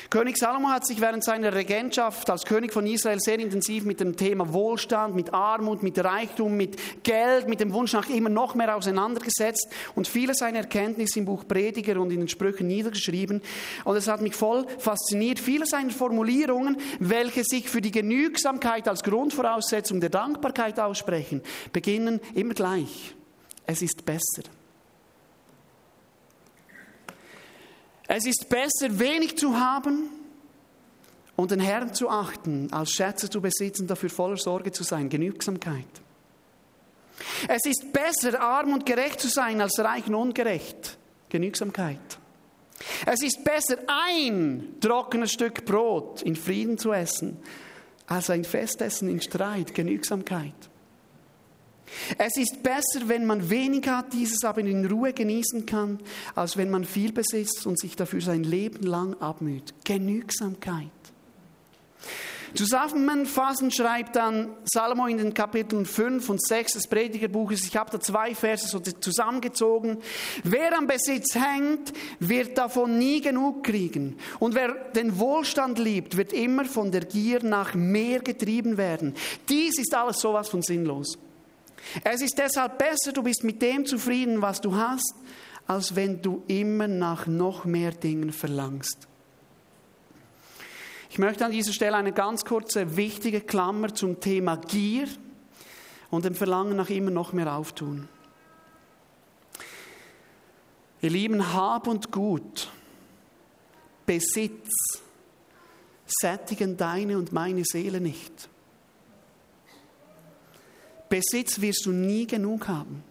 [0.10, 4.16] König Salomo hat sich während seiner Regentschaft als König von Israel sehr intensiv mit dem
[4.16, 8.76] Thema Wohlstand, mit Armut, mit Reichtum, mit Geld, mit dem Wunsch nach immer noch mehr
[8.76, 13.42] auseinandergesetzt und viele seiner Erkenntnisse im Buch Prediger und in den Sprüchen niedergeschrieben.
[13.84, 15.40] Und es hat mich voll fasziniert.
[15.40, 21.42] Viele seiner Formulierungen, welche sich für die Genügsamkeit als Grundvoraussetzung der Dankbarkeit aussprechen,
[21.74, 23.15] beginnen immer gleich.
[23.66, 24.44] Es ist besser.
[28.08, 30.10] Es ist besser, wenig zu haben
[31.36, 35.10] und den Herrn zu achten, als Schätze zu besitzen, dafür voller Sorge zu sein.
[35.10, 35.88] Genügsamkeit.
[37.48, 40.98] Es ist besser, arm und gerecht zu sein, als reich und ungerecht.
[41.30, 42.20] Genügsamkeit.
[43.06, 47.38] Es ist besser, ein trockenes Stück Brot in Frieden zu essen,
[48.08, 49.74] als ein Festessen in Streit.
[49.74, 50.54] Genügsamkeit.
[52.18, 56.00] Es ist besser, wenn man wenig hat, dieses aber in Ruhe genießen kann,
[56.34, 59.74] als wenn man viel besitzt und sich dafür sein Leben lang abmüht.
[59.84, 60.90] Genügsamkeit.
[62.56, 68.00] Zusammenfassend schreibt dann Salomo in den Kapiteln 5 und 6 des Predigerbuches, ich habe da
[68.00, 69.98] zwei Verse so zusammengezogen,
[70.44, 74.18] wer am Besitz hängt, wird davon nie genug kriegen.
[74.40, 79.16] Und wer den Wohlstand liebt, wird immer von der Gier nach mehr getrieben werden.
[79.50, 81.18] Dies ist alles sowas von sinnlos.
[82.04, 85.16] Es ist deshalb besser, du bist mit dem zufrieden, was du hast,
[85.68, 89.08] als wenn du immer nach noch mehr Dingen verlangst.
[91.10, 95.08] Ich möchte an dieser Stelle eine ganz kurze, wichtige Klammer zum Thema Gier
[96.10, 98.10] und dem Verlangen nach immer noch mehr auftun.
[101.02, 102.70] Ihr Lieben, Hab und Gut,
[104.06, 104.70] Besitz
[106.06, 108.50] sättigen deine und meine Seele nicht.
[111.16, 113.04] Besitz wirst du nie genug haben.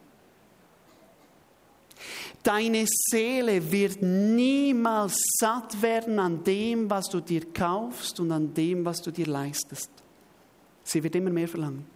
[2.43, 8.85] Deine Seele wird niemals satt werden an dem, was du dir kaufst und an dem,
[8.85, 9.90] was du dir leistest.
[10.83, 11.87] Sie wird immer mehr verlangen.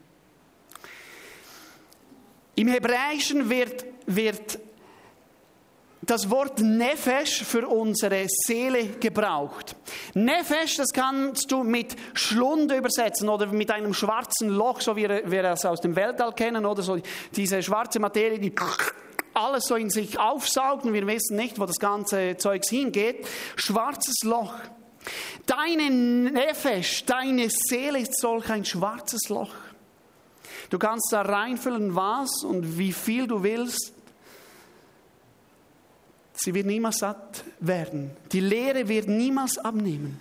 [2.55, 4.59] Im Hebräischen wird, wird
[6.09, 9.77] das Wort Nefesh für unsere Seele gebraucht.
[10.15, 15.45] Nefesh, das kannst du mit Schlund übersetzen oder mit einem schwarzen Loch, so wie wir
[15.45, 16.99] es aus dem Weltall kennen, oder so
[17.37, 18.55] diese schwarze Materie, die
[19.35, 23.27] alles so in sich aufsaugt und wir wissen nicht, wo das ganze Zeugs hingeht.
[23.57, 24.55] Schwarzes Loch.
[25.47, 29.55] Deine Nefesh, deine Seele ist solch ein schwarzes Loch.
[30.71, 33.93] Du kannst da reinfüllen, was und wie viel du willst.
[36.41, 38.13] Sie wird niemals satt werden.
[38.31, 40.21] Die Leere wird niemals abnehmen.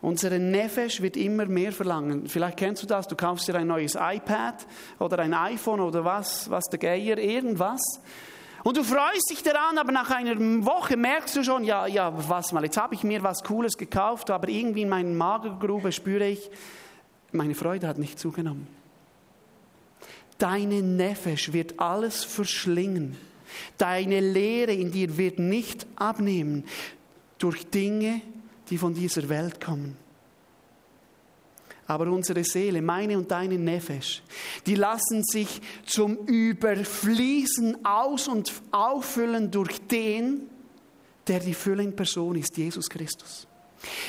[0.00, 2.28] Unsere Nefesh wird immer mehr verlangen.
[2.28, 4.64] Vielleicht kennst du das, du kaufst dir ein neues iPad
[5.00, 7.80] oder ein iPhone oder was, was der Geier, irgendwas.
[8.62, 12.52] Und du freust dich daran, aber nach einer Woche merkst du schon, ja, ja, was
[12.52, 16.48] mal, jetzt habe ich mir was Cooles gekauft, aber irgendwie in meiner Magergrube spüre ich,
[17.32, 18.68] meine Freude hat nicht zugenommen.
[20.38, 23.16] Deine Nefesh wird alles verschlingen.
[23.76, 26.64] Deine Lehre in dir wird nicht abnehmen
[27.38, 28.20] durch Dinge,
[28.70, 29.96] die von dieser Welt kommen.
[31.86, 34.22] Aber unsere Seele, meine und deine Nefesh,
[34.66, 40.50] die lassen sich zum Überfließen aus und auffüllen durch den,
[41.26, 43.46] der die Fülle in Person ist, Jesus Christus.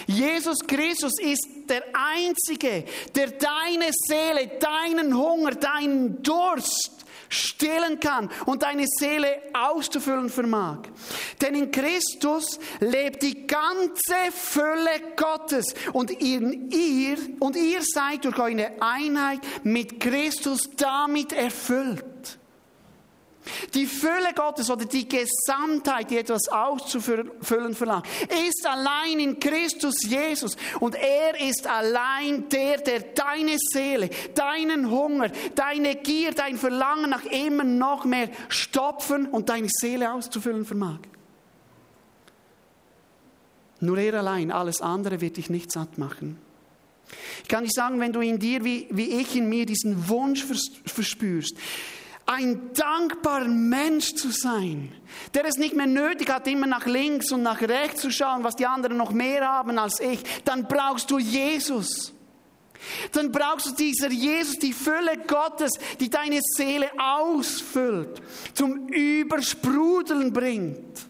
[0.08, 2.84] Jesus Christus ist der Einzige,
[3.15, 6.99] der deine Seele, deinen Hunger, deinen Durst
[7.30, 10.80] stillen kann und deine Seele auszufüllen vermag.
[11.42, 18.39] Denn in Christus lebt die ganze Fülle Gottes und in ihr und ihr seid durch
[18.39, 22.38] eure Einheit mit Christus damit erfüllt.
[23.74, 28.08] Die Fülle Gottes oder die Gesamtheit, die etwas auszufüllen verlangt,
[28.48, 30.56] ist allein in Christus Jesus.
[30.80, 37.26] Und er ist allein der, der deine Seele, deinen Hunger, deine Gier, dein Verlangen nach
[37.26, 41.00] immer noch mehr stopfen und deine Seele auszufüllen vermag.
[43.82, 46.38] Nur er allein, alles andere wird dich nicht satt machen.
[47.44, 50.46] Ich kann nicht sagen, wenn du in dir, wie, wie ich in mir, diesen Wunsch
[50.86, 51.56] verspürst,
[52.30, 54.94] ein dankbarer Mensch zu sein,
[55.34, 58.56] der es nicht mehr nötig hat, immer nach links und nach rechts zu schauen, was
[58.56, 62.13] die anderen noch mehr haben als ich, dann brauchst du Jesus.
[63.13, 68.22] Dann brauchst du dieser Jesus, die Fülle Gottes, die deine Seele ausfüllt,
[68.54, 71.08] zum Übersprudeln bringt.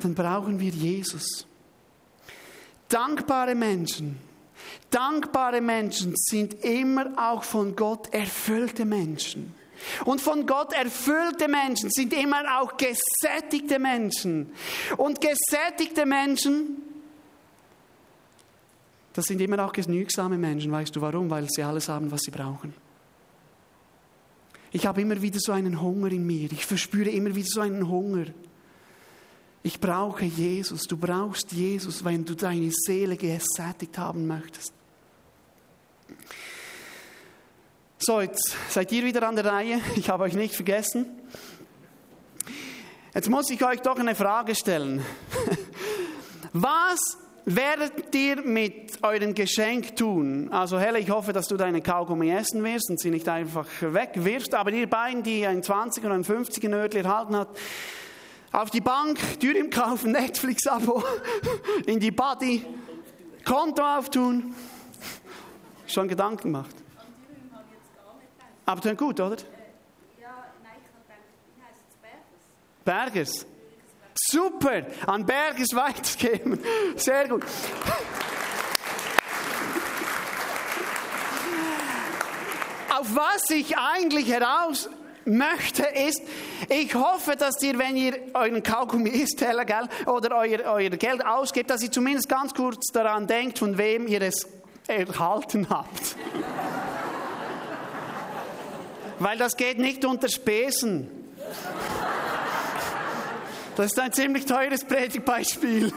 [0.00, 1.46] Dann brauchen wir Jesus.
[2.88, 4.18] Dankbare Menschen
[4.90, 9.54] Dankbare Menschen sind immer auch von Gott erfüllte Menschen.
[10.04, 14.52] Und von Gott erfüllte Menschen sind immer auch gesättigte Menschen.
[14.96, 16.82] Und gesättigte Menschen,
[19.12, 20.72] das sind immer auch genügsame Menschen.
[20.72, 21.30] Weißt du warum?
[21.30, 22.74] Weil sie alles haben, was sie brauchen.
[24.70, 26.52] Ich habe immer wieder so einen Hunger in mir.
[26.52, 28.26] Ich verspüre immer wieder so einen Hunger.
[29.62, 30.84] Ich brauche Jesus.
[30.84, 34.72] Du brauchst Jesus, wenn du deine Seele gesättigt haben möchtest.
[37.98, 39.80] So, jetzt seid ihr wieder an der Reihe.
[39.96, 41.06] Ich habe euch nicht vergessen.
[43.14, 45.04] Jetzt muss ich euch doch eine Frage stellen.
[46.52, 50.48] Was werdet ihr mit eurem Geschenk tun?
[50.52, 54.54] Also Helle, ich hoffe, dass du deine Kaugummi essen wirst und sie nicht einfach wegwirfst.
[54.54, 57.58] Aber ihr beiden, die ein 20 oder ein 50er Nötli erhalten habt,
[58.52, 61.02] auf die Bank, Tür im Kaufen, Netflix-Abo,
[61.86, 62.64] in die Body,
[63.44, 64.54] Konto auftun.
[65.88, 66.74] Schon Gedanken gemacht?
[68.66, 69.36] Aber dann gut, oder?
[72.84, 73.46] Bergers.
[74.14, 76.60] Super, an Bergers weitergeben.
[76.96, 77.44] Sehr gut.
[82.98, 84.90] Auf was ich eigentlich heraus
[85.24, 86.20] möchte, ist,
[86.68, 89.42] ich hoffe, dass ihr, wenn ihr euren Kaugummi isst,
[90.06, 94.22] oder euer, euer Geld ausgebt, dass ihr zumindest ganz kurz daran denkt, von wem ihr
[94.22, 94.46] es
[94.88, 96.16] erhalten habt.
[99.18, 101.10] Weil das geht nicht unter Spesen.
[103.76, 105.92] Das ist ein ziemlich teures Predigtbeispiel.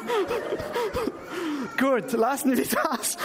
[1.79, 3.17] Gut, lassen wir das.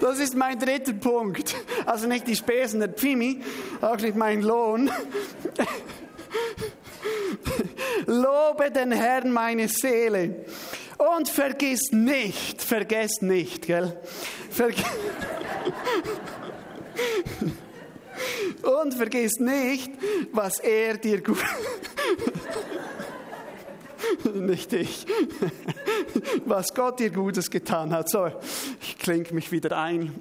[0.00, 1.54] Das ist mein dritter Punkt.
[1.86, 3.42] Also nicht die Spesen der Pfimi,
[3.80, 4.90] auch nicht mein Lohn.
[8.12, 10.44] Lobe den Herrn meine Seele.
[10.98, 13.98] Und vergiss nicht, vergiss nicht, gell?
[14.50, 14.74] Verg
[18.82, 19.90] Und vergiss nicht,
[20.30, 21.42] was er dir gut.
[24.34, 25.06] nicht ich.
[26.44, 28.08] Was Gott dir Gutes getan hat.
[28.10, 28.30] So,
[28.80, 30.20] ich klinge mich wieder ein.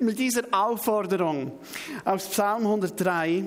[0.00, 1.52] Mit dieser Aufforderung
[2.04, 3.44] aus Psalm 103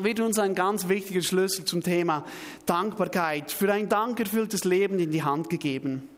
[0.00, 2.24] wird uns ein ganz wichtiger Schlüssel zum Thema
[2.66, 6.08] Dankbarkeit für ein dankerfülltes Leben in die Hand gegeben.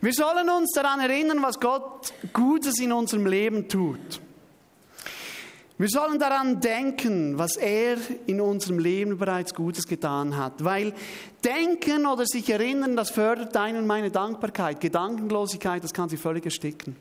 [0.00, 4.20] Wir sollen uns daran erinnern, was Gott Gutes in unserem Leben tut.
[5.76, 10.62] Wir sollen daran denken, was er in unserem Leben bereits Gutes getan hat.
[10.62, 10.94] Weil
[11.44, 14.80] denken oder sich erinnern, das fördert deine und meine Dankbarkeit.
[14.80, 16.94] Gedankenlosigkeit, das kann sie völlig ersticken.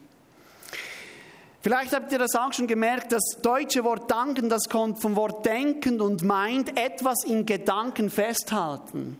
[1.64, 5.46] Vielleicht habt ihr das auch schon gemerkt, das deutsche Wort danken, das kommt vom Wort
[5.46, 9.18] denken und meint etwas in Gedanken festhalten.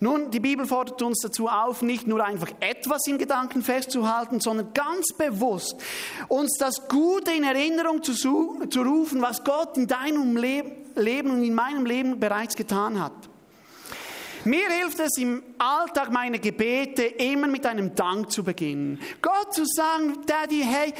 [0.00, 4.74] Nun, die Bibel fordert uns dazu auf, nicht nur einfach etwas in Gedanken festzuhalten, sondern
[4.74, 5.76] ganz bewusst
[6.28, 11.54] uns das Gute in Erinnerung zu, zu rufen, was Gott in deinem Leben und in
[11.54, 13.29] meinem Leben bereits getan hat.
[14.44, 18.98] Mir hilft es im Alltag meine Gebete immer mit einem Dank zu beginnen.
[19.20, 20.94] Gott zu sagen, Daddy, hey,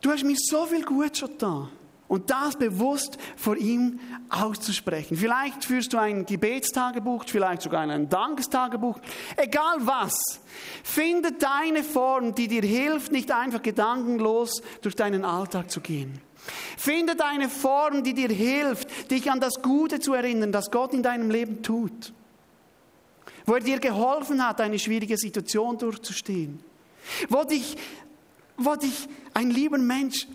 [0.00, 1.68] du hast mir so viel Gutes schon da
[2.08, 4.00] und das bewusst vor ihm
[4.30, 5.18] auszusprechen.
[5.18, 8.98] Vielleicht führst du ein Gebetstagebuch, vielleicht sogar ein Dankestagebuch,
[9.36, 10.14] egal was.
[10.82, 16.20] Finde deine Form, die dir hilft, nicht einfach gedankenlos durch deinen Alltag zu gehen.
[16.78, 21.02] Finde deine Form, die dir hilft, dich an das Gute zu erinnern, das Gott in
[21.02, 22.12] deinem Leben tut.
[23.46, 26.60] Wo er dir geholfen hat, eine schwierige Situation durchzustehen.
[27.28, 27.76] Wo dich,
[28.56, 30.26] wo dich ein lieber Mensch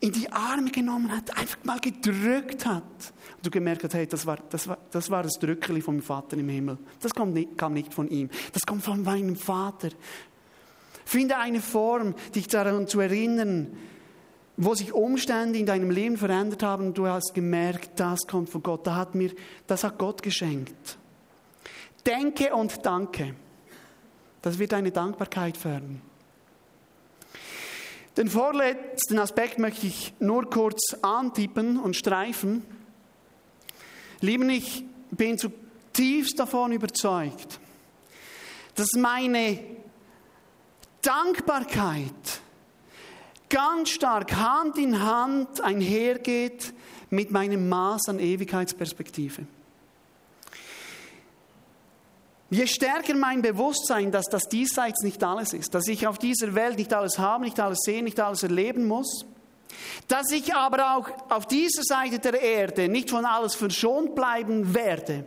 [0.00, 2.82] in die Arme genommen hat, einfach mal gedrückt hat.
[3.36, 6.36] Und du gemerkt hast, hey, das war das, war, das, war das Drückeli vom Vater
[6.36, 6.78] im Himmel.
[7.00, 8.28] Das kommt nicht, kam nicht von ihm.
[8.52, 9.88] Das kommt von meinem Vater.
[11.06, 13.76] Finde eine Form, dich daran zu erinnern,
[14.56, 18.62] wo sich Umstände in deinem Leben verändert haben und du hast gemerkt, das kommt von
[18.62, 18.86] Gott.
[18.86, 19.32] Das hat mir,
[19.66, 20.98] das hat Gott geschenkt.
[22.06, 23.34] Denke und danke.
[24.42, 26.02] Das wird deine Dankbarkeit fördern.
[28.16, 32.62] Den vorletzten Aspekt möchte ich nur kurz antippen und streifen.
[34.20, 37.58] Lieben, ich bin zutiefst davon überzeugt,
[38.76, 39.58] dass meine
[41.02, 42.40] Dankbarkeit
[43.48, 46.72] ganz stark Hand in Hand einhergeht
[47.10, 49.46] mit meinem Maß an Ewigkeitsperspektive.
[52.50, 56.76] Je stärker mein Bewusstsein, dass das diesseits nicht alles ist, dass ich auf dieser Welt
[56.76, 59.24] nicht alles haben, nicht alles sehen, nicht alles erleben muss,
[60.08, 65.24] dass ich aber auch auf dieser Seite der Erde nicht von alles verschont bleiben werde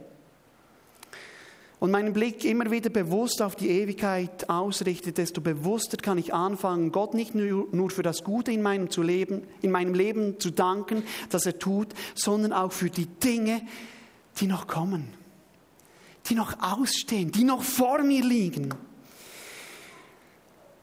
[1.80, 6.92] und meinen Blick immer wieder bewusst auf die Ewigkeit ausrichte, desto bewusster kann ich anfangen,
[6.92, 11.04] Gott nicht nur für das Gute in meinem, zu leben, in meinem Leben zu danken,
[11.30, 13.62] das er tut, sondern auch für die Dinge,
[14.40, 15.17] die noch kommen
[16.30, 18.74] die noch ausstehen, die noch vor mir liegen.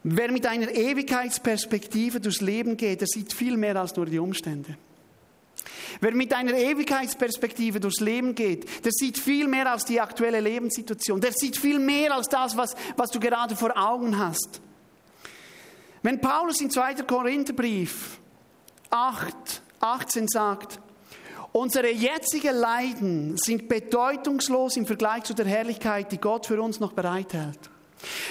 [0.02, 4.76] Wer mit einer Ewigkeitsperspektive durchs Leben geht, der sieht viel mehr als nur die Umstände.
[6.00, 11.20] Wer mit einer Ewigkeitsperspektive durchs Leben geht, der sieht viel mehr als die aktuelle Lebenssituation.
[11.20, 14.60] Der sieht viel mehr als das, was, was du gerade vor Augen hast.
[16.02, 16.96] Wenn Paulus in 2.
[17.04, 18.18] Korintherbrief
[18.90, 20.80] 8, 18 sagt,
[21.56, 26.94] Unsere jetzigen Leiden sind bedeutungslos im Vergleich zu der Herrlichkeit, die Gott für uns noch
[26.94, 27.70] bereithält.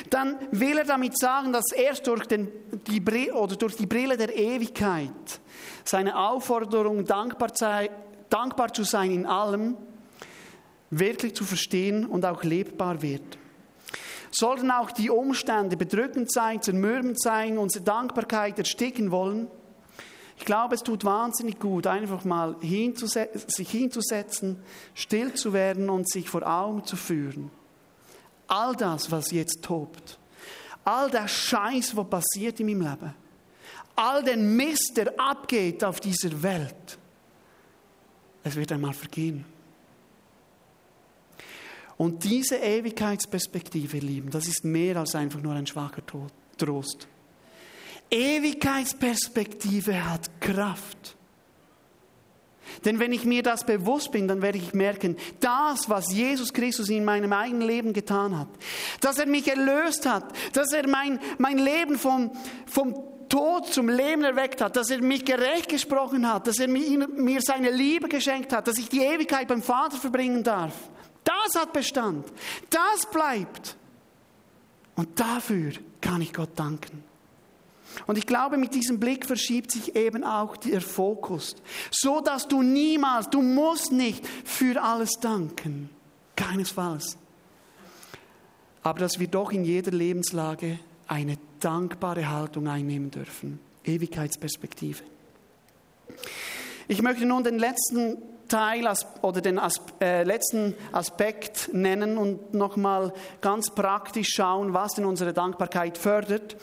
[0.10, 2.52] Dann will er damit sagen, dass erst durch, den,
[2.86, 5.40] die, Brille, oder durch die Brille der Ewigkeit
[5.86, 7.92] seine Aufforderung, dankbar, sei,
[8.30, 9.78] dankbar zu sein in allem,
[10.90, 13.38] wirklich zu verstehen und auch lebbar wird.
[14.32, 19.48] Sollten auch die Umstände bedrückend sein, zermürbend sein, unsere Dankbarkeit ersticken wollen,
[20.38, 24.60] ich glaube, es tut wahnsinnig gut, einfach mal hinzusetzen, sich hinzusetzen,
[24.94, 27.52] still zu werden und sich vor Augen zu führen.
[28.48, 30.18] All das, was jetzt tobt,
[30.84, 33.14] all der Scheiß, was passiert in meinem Leben,
[33.96, 36.98] all den Mist, der abgeht auf dieser Welt,
[38.44, 39.46] es wird einmal vergehen.
[41.96, 46.02] Und diese Ewigkeitsperspektive, Lieben, das ist mehr als einfach nur ein schwacher
[46.58, 47.08] Trost.
[48.14, 51.16] Ewigkeitsperspektive hat Kraft.
[52.86, 56.89] Denn wenn ich mir das bewusst bin, dann werde ich merken, das, was Jesus Christus
[56.89, 58.47] in meinem eigenen Leben getan hat,
[59.01, 62.32] dass er mich erlöst hat, dass er mein, mein Leben vom,
[62.66, 62.95] vom
[63.30, 67.72] Tod zum Leben erweckt hat, dass er mich gerecht gesprochen hat, dass er mir seine
[67.72, 70.74] Liebe geschenkt hat, dass ich die Ewigkeit beim Vater verbringen darf.
[71.24, 72.26] Das hat Bestand.
[72.70, 73.76] Das bleibt.
[74.95, 77.12] Und dafür kann ich Gott danken.
[78.08, 81.56] Und ich glaube, mit diesem Blick verschiebt sich eben auch der Fokus,
[81.91, 85.89] so dass du niemals, du musst nicht für alles danken,
[86.36, 87.18] keinesfalls.
[88.82, 95.04] Aber dass wir doch in jeder Lebenslage eine dankbare Haltung einnehmen dürfen, Ewigkeitsperspektive.
[96.88, 98.18] Ich möchte nun den letzten
[98.54, 98.88] Teil
[99.24, 99.60] oder den
[99.99, 106.56] äh, letzten Aspekt nennen und nochmal ganz praktisch schauen, was denn unsere Dankbarkeit fördert.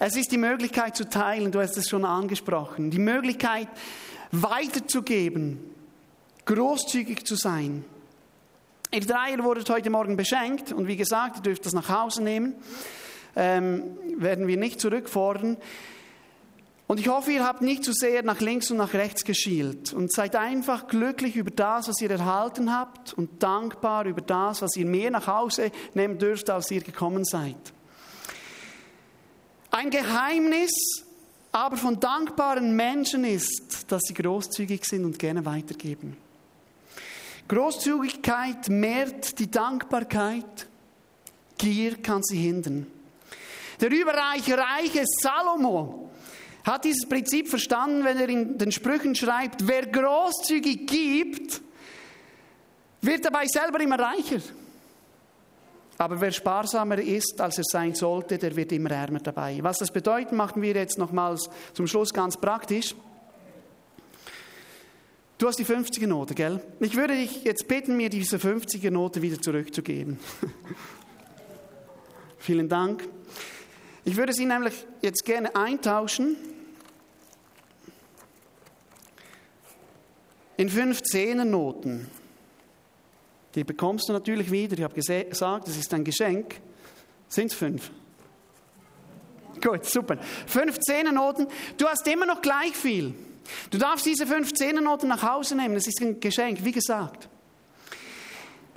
[0.00, 3.68] Es ist die Möglichkeit zu teilen, du hast es schon angesprochen, die Möglichkeit
[4.32, 5.60] weiterzugeben,
[6.46, 7.84] großzügig zu sein.
[8.90, 12.56] Ihr Dreier wurdet heute Morgen beschenkt und wie gesagt, ihr dürft das nach Hause nehmen,
[13.36, 13.84] ähm,
[14.18, 15.58] werden wir nicht zurückfordern.
[16.86, 20.12] Und ich hoffe, ihr habt nicht zu sehr nach links und nach rechts geschielt und
[20.12, 24.86] seid einfach glücklich über das, was ihr erhalten habt und dankbar über das, was ihr
[24.86, 27.56] mehr nach Hause nehmen dürft, als ihr gekommen seid.
[29.72, 30.72] Ein Geheimnis
[31.50, 36.16] aber von dankbaren Menschen ist, dass sie großzügig sind und gerne weitergeben.
[37.48, 40.66] Großzügigkeit mehrt die Dankbarkeit,
[41.56, 42.86] Gier kann sie hindern.
[43.80, 46.10] Der überreiche reiche Salomo
[46.66, 51.60] hat dieses Prinzip verstanden, wenn er in den Sprüchen schreibt, wer großzügig gibt,
[53.00, 54.40] wird dabei selber immer reicher.
[55.96, 59.58] Aber wer sparsamer ist, als er sein sollte, der wird immer ärmer dabei.
[59.62, 62.94] Was das bedeutet, machen wir jetzt nochmals zum Schluss ganz praktisch.
[65.38, 66.60] Du hast die 50er Note, gell?
[66.80, 70.18] Ich würde dich jetzt bitten, mir diese 50er Note wieder zurückzugeben.
[72.38, 73.08] Vielen Dank.
[74.04, 76.36] Ich würde sie nämlich jetzt gerne eintauschen
[80.56, 82.08] in fünf Zehnernoten.
[83.54, 84.76] Die bekommst du natürlich wieder.
[84.76, 86.60] Ich habe gesagt, es ist ein Geschenk.
[87.28, 87.90] Sind es fünf?
[89.62, 90.18] Gut, super.
[90.46, 91.46] Fünf Zehnernoten.
[91.78, 93.14] Du hast immer noch gleich viel.
[93.70, 95.74] Du darfst diese fünf Zehnernoten nach Hause nehmen.
[95.74, 97.28] Das ist ein Geschenk, wie gesagt.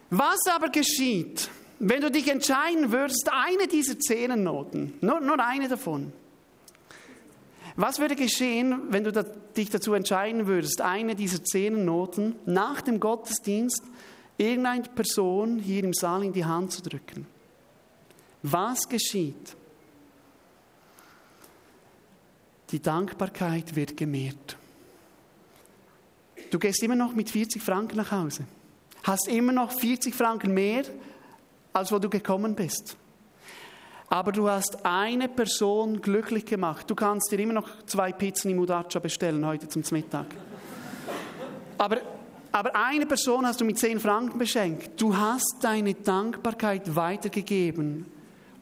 [0.09, 1.49] Was aber geschieht,
[1.79, 6.11] wenn du dich entscheiden würdest, eine dieser Zehnernoten, nur, nur eine davon,
[7.79, 9.11] was würde geschehen, wenn du
[9.55, 13.81] dich dazu entscheiden würdest, eine dieser zehn Noten nach dem Gottesdienst
[14.37, 17.25] irgendeine Person hier im Saal in die Hand zu drücken?
[18.43, 19.55] Was geschieht?
[22.71, 24.57] Die Dankbarkeit wird gemehrt.
[26.51, 28.43] Du gehst immer noch mit 40 Franken nach Hause.
[29.03, 30.83] Hast immer noch 40 Franken mehr,
[31.71, 32.97] als wo du gekommen bist.
[34.09, 36.89] Aber du hast eine Person glücklich gemacht.
[36.89, 40.25] Du kannst dir immer noch zwei Pizzen im Udaccia bestellen heute zum Mittag.
[41.77, 41.97] Aber,
[42.51, 44.99] aber eine Person hast du mit zehn Franken beschenkt.
[44.99, 48.05] Du hast deine Dankbarkeit weitergegeben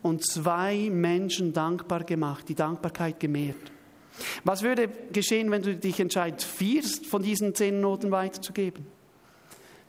[0.02, 3.72] und zwei Menschen dankbar gemacht, die Dankbarkeit gemehrt.
[4.44, 8.86] Was würde geschehen, wenn du dich entscheidest, vier von diesen zehn Noten weiterzugeben?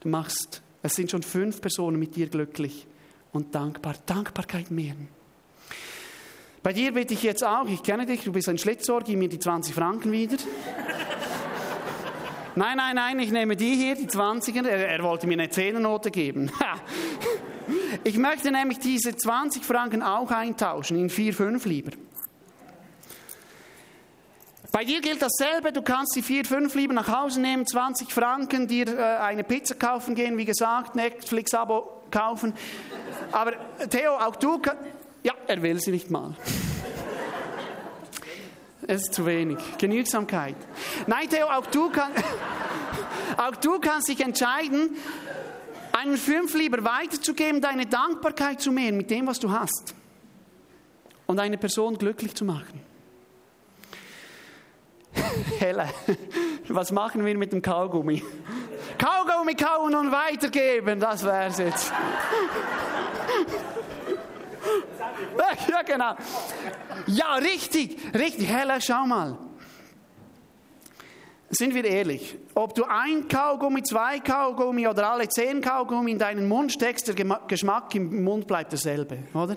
[0.01, 2.87] Du machst, es sind schon fünf Personen mit dir glücklich
[3.33, 3.97] und dankbar.
[4.07, 5.18] Dankbarkeit mehren.
[6.63, 9.29] Bei dir bitte ich jetzt auch, ich kenne dich, du bist ein Schlitzohr, gib mir
[9.29, 10.37] die 20 Franken wieder.
[12.57, 14.67] nein, nein, nein, ich nehme die hier, die 20er.
[14.67, 16.51] Er, er wollte mir eine Zehnernote geben.
[18.05, 21.93] ich möchte nämlich diese 20 Franken auch eintauschen in 4, 5 lieber.
[24.73, 28.67] Bei dir gilt dasselbe, du kannst die 4, 5 lieber nach Hause nehmen, 20 Franken,
[28.67, 32.53] dir äh, eine Pizza kaufen gehen, wie gesagt, Netflix-Abo kaufen.
[33.33, 33.53] Aber
[33.89, 34.98] Theo, auch du kannst...
[35.29, 36.35] Ja, er will sie nicht mal.
[38.87, 39.59] Es ist zu wenig.
[45.93, 49.95] einen fünf lieber weiterzugeben, deine Dankbarkeit zu mehren mit dem, was du hast
[51.27, 52.81] und eine Person glücklich zu machen.
[55.59, 55.91] Helle,
[56.69, 58.23] was machen wir mit dem Kaugummi?
[58.97, 61.93] Kaugummi kauen und weitergeben, das wär's jetzt.
[65.69, 66.15] Ja, genau.
[67.07, 68.49] Ja, richtig, richtig.
[68.49, 69.39] Helle, schau mal.
[71.51, 76.47] Sind wir ehrlich, ob du ein Kaugummi, zwei Kaugummi oder alle zehn Kaugummi in deinen
[76.47, 79.57] Mund steckst, der Geschmack im Mund bleibt derselbe, oder?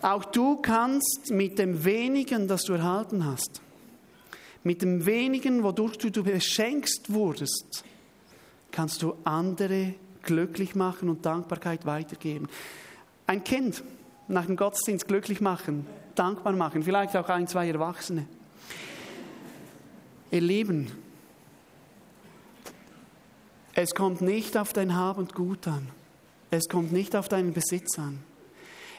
[0.00, 3.62] Auch du kannst mit dem wenigen, das du erhalten hast,
[4.62, 7.84] mit dem wenigen, wodurch du, beschenkst wurdest,
[8.70, 12.48] kannst du andere glücklich machen und Dankbarkeit weitergeben.
[13.26, 13.82] Ein Kind
[14.28, 18.26] nach dem Gottesdienst glücklich machen, dankbar machen, vielleicht auch ein, zwei Erwachsene.
[20.30, 20.90] Ihr Lieben,
[23.74, 25.88] es kommt nicht auf dein Hab und Gut an.
[26.50, 28.20] Es kommt nicht auf deinen Besitz an.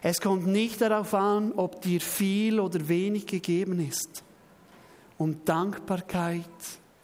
[0.02, 4.24] Es kommt nicht darauf an, ob dir viel oder wenig gegeben ist,
[5.18, 6.46] um Dankbarkeit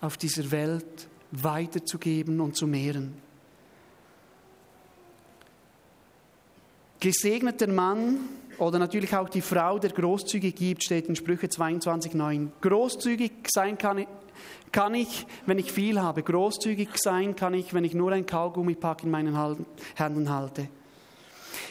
[0.02, 3.14] auf dieser Welt weiterzugeben und zu mehren.
[7.02, 8.20] Gesegneter Mann
[8.60, 12.50] oder natürlich auch die Frau, der großzügig gibt, steht in Sprüche 22,9.
[12.62, 14.06] Großzügig sein kann,
[14.72, 16.22] kann ich, wenn ich viel habe.
[16.22, 19.36] Großzügig sein kann ich, wenn ich nur ein Kaugummipack in meinen
[19.96, 20.68] Händen halte.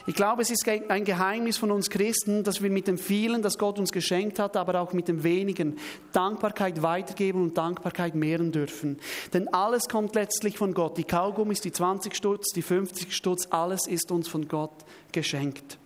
[0.07, 3.59] Ich glaube, es ist ein Geheimnis von uns Christen, dass wir mit dem vielen, das
[3.59, 5.79] Gott uns geschenkt hat, aber auch mit dem wenigen
[6.13, 8.99] Dankbarkeit weitergeben und Dankbarkeit mehren dürfen.
[9.33, 10.97] Denn alles kommt letztlich von Gott.
[10.97, 15.79] Die Kaugummis, die 20 Stutz, die 50 Stutz, alles ist uns von Gott geschenkt.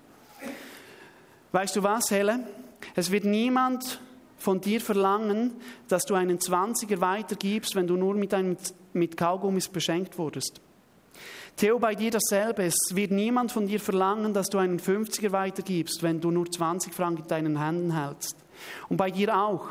[1.53, 2.41] Weißt du was, Helle?
[2.95, 4.01] Es wird niemand
[4.39, 5.53] von dir verlangen,
[5.89, 8.57] dass du einen 20er weitergibst, wenn du nur mit, einem,
[8.93, 10.61] mit Kaugummis beschenkt wurdest.
[11.57, 12.65] Theo, bei dir dasselbe.
[12.65, 16.93] Es wird niemand von dir verlangen, dass du einen 50er weitergibst, wenn du nur 20
[16.93, 18.37] Franken in deinen Händen hältst.
[18.89, 19.69] Und bei dir auch.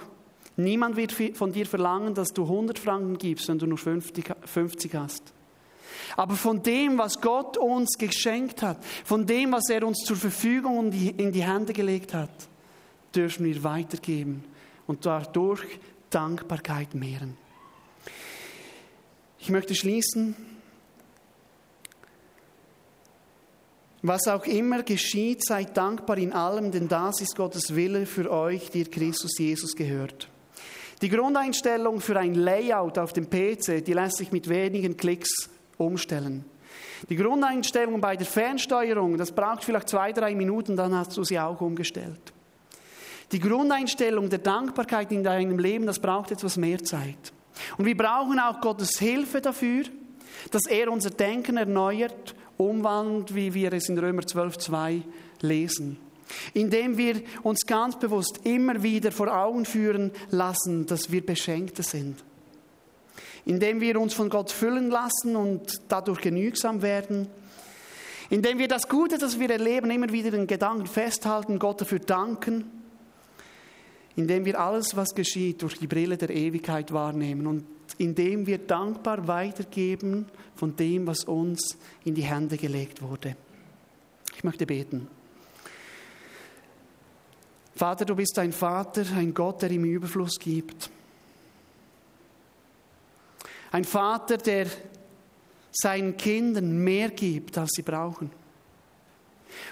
[0.56, 4.96] Niemand wird von dir verlangen, dass du 100 Franken gibst, wenn du nur 50, 50
[4.96, 5.34] hast.
[6.16, 10.92] Aber von dem, was Gott uns geschenkt hat, von dem, was er uns zur Verfügung
[10.92, 12.30] in die Hände gelegt hat,
[13.16, 14.44] dürfen wir weitergeben
[14.86, 15.80] und dadurch
[16.10, 17.36] Dankbarkeit mehren.
[19.40, 20.53] Ich möchte schließen.
[24.06, 28.70] Was auch immer geschieht, seid dankbar in allem, denn das ist Gottes Wille für euch,
[28.70, 30.28] die Christus Jesus gehört.
[31.02, 36.44] Die Grundeinstellung für ein Layout auf dem PC, die lässt sich mit wenigen Klicks umstellen.
[37.10, 41.40] Die Grundeinstellung bei der Fernsteuerung, das braucht vielleicht zwei, drei Minuten, dann hast du sie
[41.40, 42.34] auch umgestellt.
[43.32, 47.32] Die Grundeinstellung der Dankbarkeit in deinem Leben, das braucht etwas mehr Zeit.
[47.78, 49.86] Und wir brauchen auch Gottes Hilfe dafür,
[50.52, 55.02] dass er unser Denken erneuert, umwandelt, wie wir es in Römer 12,2
[55.42, 55.98] lesen.
[56.54, 62.24] Indem wir uns ganz bewusst immer wieder vor Augen führen lassen, dass wir Beschenkte sind.
[63.46, 67.28] Indem wir uns von Gott füllen lassen und dadurch genügsam werden,
[68.30, 72.64] indem wir das Gute, das wir erleben, immer wieder in Gedanken festhalten, Gott dafür danken,
[74.16, 77.66] indem wir alles, was geschieht, durch die Brille der Ewigkeit wahrnehmen und
[77.98, 83.36] indem wir dankbar weitergeben von dem, was uns in die Hände gelegt wurde.
[84.36, 85.08] Ich möchte beten.
[87.76, 90.90] Vater, du bist ein Vater, ein Gott, der ihm Überfluss gibt.
[93.72, 94.68] Ein Vater, der
[95.72, 98.30] seinen Kindern mehr gibt, als sie brauchen.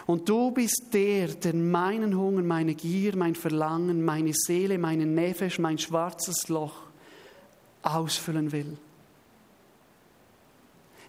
[0.07, 5.59] Und du bist der, der meinen Hunger, meine Gier, mein Verlangen, meine Seele, meinen Nefesh,
[5.59, 6.90] mein schwarzes Loch
[7.83, 8.77] ausfüllen will.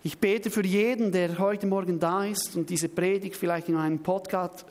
[0.04, 4.00] Ich bete für jeden, der heute Morgen da ist und diese Predigt vielleicht in einem
[4.00, 4.66] Podcast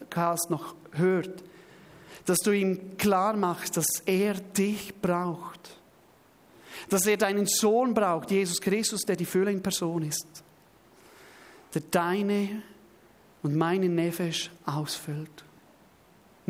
[0.50, 1.44] noch hört,
[2.26, 5.82] dass du ihm klar machst, dass er dich braucht
[6.92, 10.44] dass er deinen Sohn braucht, Jesus Christus, der die Fülle in Person ist,
[11.74, 12.62] der deine
[13.44, 15.46] und meine Nefesh ausfüllt.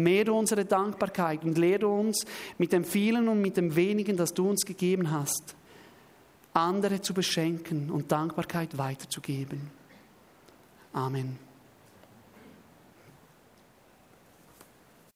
[0.04, 2.26] Mehre unsere Dankbarkeit und lehre uns
[2.58, 5.56] mit dem vielen und mit dem wenigen, das du uns gegeben hast,
[6.54, 9.70] andere zu beschenken und Dankbarkeit weiterzugeben.
[10.93, 11.51] Amen.